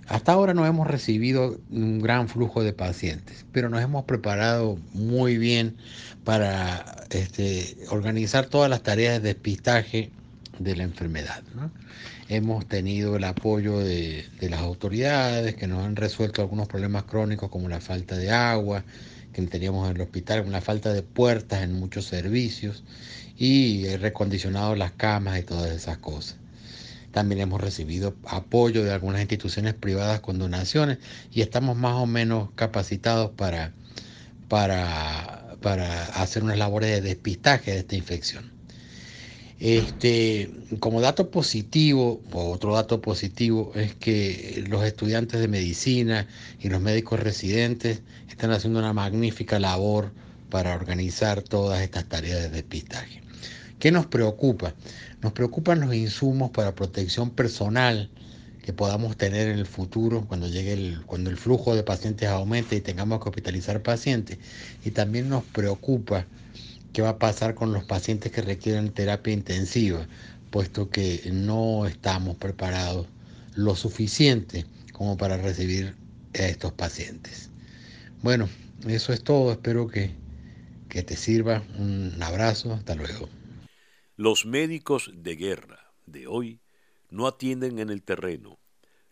Hasta 0.08 0.34
ahora 0.34 0.54
no 0.54 0.66
hemos 0.66 0.88
recibido 0.88 1.58
un 1.72 2.00
gran 2.00 2.28
flujo 2.28 2.64
de 2.64 2.74
pacientes, 2.74 3.46
pero 3.52 3.70
nos 3.70 3.82
hemos 3.82 4.04
preparado 4.04 4.78
muy 4.94 5.38
bien 5.38 5.78
para 6.26 7.06
este, 7.10 7.78
organizar 7.90 8.48
todas 8.48 8.70
las 8.70 8.84
tareas 8.84 9.22
de 9.22 9.30
despistaje 9.30 10.12
de 10.60 10.76
la 10.76 10.84
enfermedad. 10.84 11.42
Hemos 12.28 12.68
tenido 12.68 13.16
el 13.16 13.24
apoyo 13.24 13.80
de, 13.80 14.26
de, 14.40 14.50
las 14.50 14.62
autoridades 14.62 15.56
que 15.56 15.68
nos 15.68 15.84
han 15.86 15.96
resuelto 15.96 16.42
algunos 16.42 16.68
problemas 16.68 17.04
crónicos 17.04 17.50
como 17.50 17.70
la 17.70 17.80
falta 17.80 18.18
de 18.18 18.32
agua 18.32 18.84
que 19.32 19.42
teníamos 19.44 19.90
en 19.90 19.96
el 19.96 20.02
hospital, 20.02 20.50
la 20.52 20.62
falta 20.62 20.94
de 20.94 21.02
puertas 21.02 21.64
en 21.64 21.74
muchos 21.74 22.06
servicios 22.06 22.84
y 23.38 23.88
recondicionado 23.98 24.76
las 24.76 24.92
camas 24.92 25.40
y 25.40 25.44
todas 25.44 25.72
esas 25.72 25.98
cosas. 25.98 26.43
También 27.14 27.42
hemos 27.42 27.62
recibido 27.62 28.16
apoyo 28.26 28.84
de 28.84 28.92
algunas 28.92 29.22
instituciones 29.22 29.76
privadas 29.76 30.20
con 30.20 30.40
donaciones 30.40 30.98
y 31.32 31.42
estamos 31.42 31.78
más 31.78 31.96
o 31.96 32.08
menos 32.08 32.50
capacitados 32.56 33.30
para, 33.32 33.72
para, 34.50 35.56
para 35.62 36.06
hacer 36.06 36.44
unas 36.44 36.58
labores 36.58 36.90
de 36.90 37.02
despistaje 37.02 37.72
de 37.72 37.78
esta 37.78 37.96
infección. 37.96 38.52
Este, 39.60 40.50
como 40.80 41.00
dato 41.00 41.30
positivo, 41.30 42.22
o 42.32 42.52
otro 42.52 42.74
dato 42.74 43.00
positivo, 43.00 43.72
es 43.76 43.94
que 43.94 44.64
los 44.68 44.84
estudiantes 44.84 45.40
de 45.40 45.48
medicina 45.48 46.28
y 46.60 46.70
los 46.70 46.82
médicos 46.82 47.20
residentes 47.20 48.02
están 48.28 48.52
haciendo 48.52 48.80
una 48.80 48.92
magnífica 48.92 49.60
labor 49.60 50.12
para 50.50 50.74
organizar 50.76 51.44
todas 51.44 51.82
estas 51.82 52.06
tareas 52.06 52.42
de 52.42 52.50
despistaje. 52.50 53.23
¿Qué 53.84 53.92
nos 53.92 54.06
preocupa? 54.06 54.74
Nos 55.22 55.34
preocupan 55.34 55.82
los 55.82 55.94
insumos 55.94 56.52
para 56.52 56.74
protección 56.74 57.32
personal 57.32 58.10
que 58.64 58.72
podamos 58.72 59.18
tener 59.18 59.50
en 59.50 59.60
el 59.60 59.66
futuro 59.66 60.24
cuando 60.26 60.48
llegue 60.48 60.72
el, 60.72 61.02
cuando 61.06 61.30
el 61.30 61.36
flujo 61.36 61.76
de 61.76 61.84
pacientes 61.84 62.30
aumente 62.30 62.78
y 62.78 62.80
tengamos 62.80 63.22
que 63.22 63.28
hospitalizar 63.28 63.84
pacientes. 63.84 64.38
Y 64.86 64.92
también 64.92 65.28
nos 65.28 65.44
preocupa 65.44 66.26
qué 66.94 67.02
va 67.02 67.10
a 67.10 67.20
pasar 67.20 67.56
con 67.56 67.74
los 67.74 67.84
pacientes 67.84 68.32
que 68.32 68.42
requieren 68.42 68.94
terapia 68.94 69.34
intensiva, 69.34 70.08
puesto 70.50 70.90
que 70.90 71.30
no 71.34 71.86
estamos 71.86 72.38
preparados 72.38 73.08
lo 73.54 73.76
suficiente 73.76 74.66
como 74.94 75.18
para 75.18 75.36
recibir 75.36 75.94
a 76.36 76.44
estos 76.44 76.72
pacientes. 76.72 77.50
Bueno, 78.22 78.48
eso 78.88 79.12
es 79.12 79.26
todo. 79.26 79.52
Espero 79.52 79.90
que, 79.90 80.12
que 80.88 81.04
te 81.04 81.18
sirva. 81.18 81.64
Un 81.78 82.16
abrazo. 82.24 82.72
Hasta 82.76 82.96
luego. 82.96 83.43
Los 84.16 84.46
médicos 84.46 85.10
de 85.12 85.36
guerra 85.36 85.92
de 86.06 86.28
hoy 86.28 86.60
no 87.10 87.26
atienden 87.26 87.80
en 87.80 87.90
el 87.90 88.04
terreno, 88.04 88.60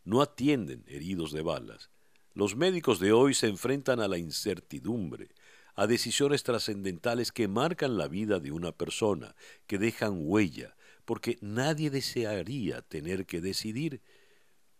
no 0.03 0.21
atienden 0.21 0.83
heridos 0.87 1.31
de 1.31 1.41
balas. 1.41 1.89
Los 2.35 2.55
médicos 2.55 2.99
de 2.99 3.11
hoy 3.11 3.33
se 3.33 3.47
enfrentan 3.47 3.99
a 3.99 4.07
la 4.07 4.19
incertidumbre, 4.19 5.29
a 5.73 5.87
decisiones 5.87 6.43
trascendentales 6.43 7.31
que 7.31 7.47
marcan 7.47 7.97
la 7.97 8.07
vida 8.07 8.39
de 8.39 8.51
una 8.51 8.73
persona, 8.73 9.35
que 9.65 9.79
dejan 9.79 10.19
huella, 10.19 10.75
porque 11.03 11.39
nadie 11.41 11.89
desearía 11.89 12.83
tener 12.83 13.25
que 13.25 13.41
decidir, 13.41 14.03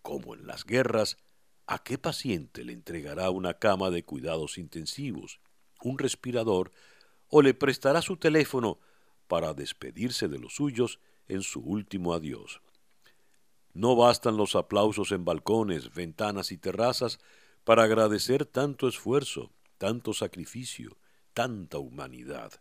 como 0.04 0.36
en 0.36 0.46
las 0.46 0.66
guerras, 0.66 1.18
a 1.66 1.82
qué 1.82 1.98
paciente 1.98 2.64
le 2.64 2.74
entregará 2.74 3.32
una 3.32 3.56
cama 3.56 3.90
de 3.90 4.04
cuidados 4.04 4.60
intensivos, 4.60 5.40
un 5.82 5.98
respirador, 5.98 6.72
o 7.28 7.42
le 7.42 7.56
prestará 7.56 8.04
su 8.04 8.18
teléfono 8.18 8.78
para 9.32 9.54
despedirse 9.54 10.28
de 10.28 10.40
los 10.40 10.56
suyos 10.56 11.00
en 11.30 11.42
su 11.42 11.62
último 11.62 12.14
adiós. 12.14 12.60
No 13.72 13.96
bastan 13.96 14.36
los 14.36 14.58
aplausos 14.58 15.14
en 15.14 15.24
balcones, 15.24 15.94
ventanas 15.94 16.52
y 16.52 16.58
terrazas 16.58 17.18
para 17.64 17.84
agradecer 17.84 18.46
tanto 18.46 18.90
esfuerzo, 18.90 19.54
tanto 19.78 20.12
sacrificio, 20.12 20.98
tanta 21.34 21.78
humanidad. 21.78 22.52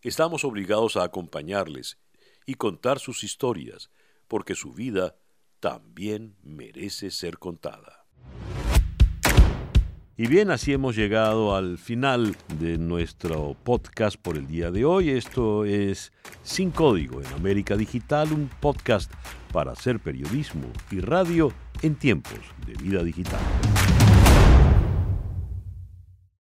Estamos 0.00 0.46
obligados 0.46 0.96
a 0.96 1.04
acompañarles 1.04 1.98
y 2.46 2.54
contar 2.54 2.98
sus 2.98 3.22
historias, 3.22 3.90
porque 4.26 4.54
su 4.54 4.72
vida 4.72 5.18
también 5.60 6.38
merece 6.42 7.10
ser 7.10 7.36
contada. 7.36 8.03
Y 10.16 10.28
bien, 10.28 10.52
así 10.52 10.72
hemos 10.72 10.94
llegado 10.94 11.56
al 11.56 11.76
final 11.76 12.36
de 12.60 12.78
nuestro 12.78 13.56
podcast 13.64 14.16
por 14.16 14.36
el 14.36 14.46
día 14.46 14.70
de 14.70 14.84
hoy. 14.84 15.10
Esto 15.10 15.64
es 15.64 16.12
Sin 16.44 16.70
Código 16.70 17.20
en 17.20 17.26
América 17.32 17.76
Digital, 17.76 18.32
un 18.32 18.48
podcast 18.60 19.12
para 19.52 19.72
hacer 19.72 19.98
periodismo 19.98 20.68
y 20.92 21.00
radio 21.00 21.52
en 21.82 21.96
tiempos 21.96 22.38
de 22.64 22.74
vida 22.74 23.02
digital. 23.02 23.40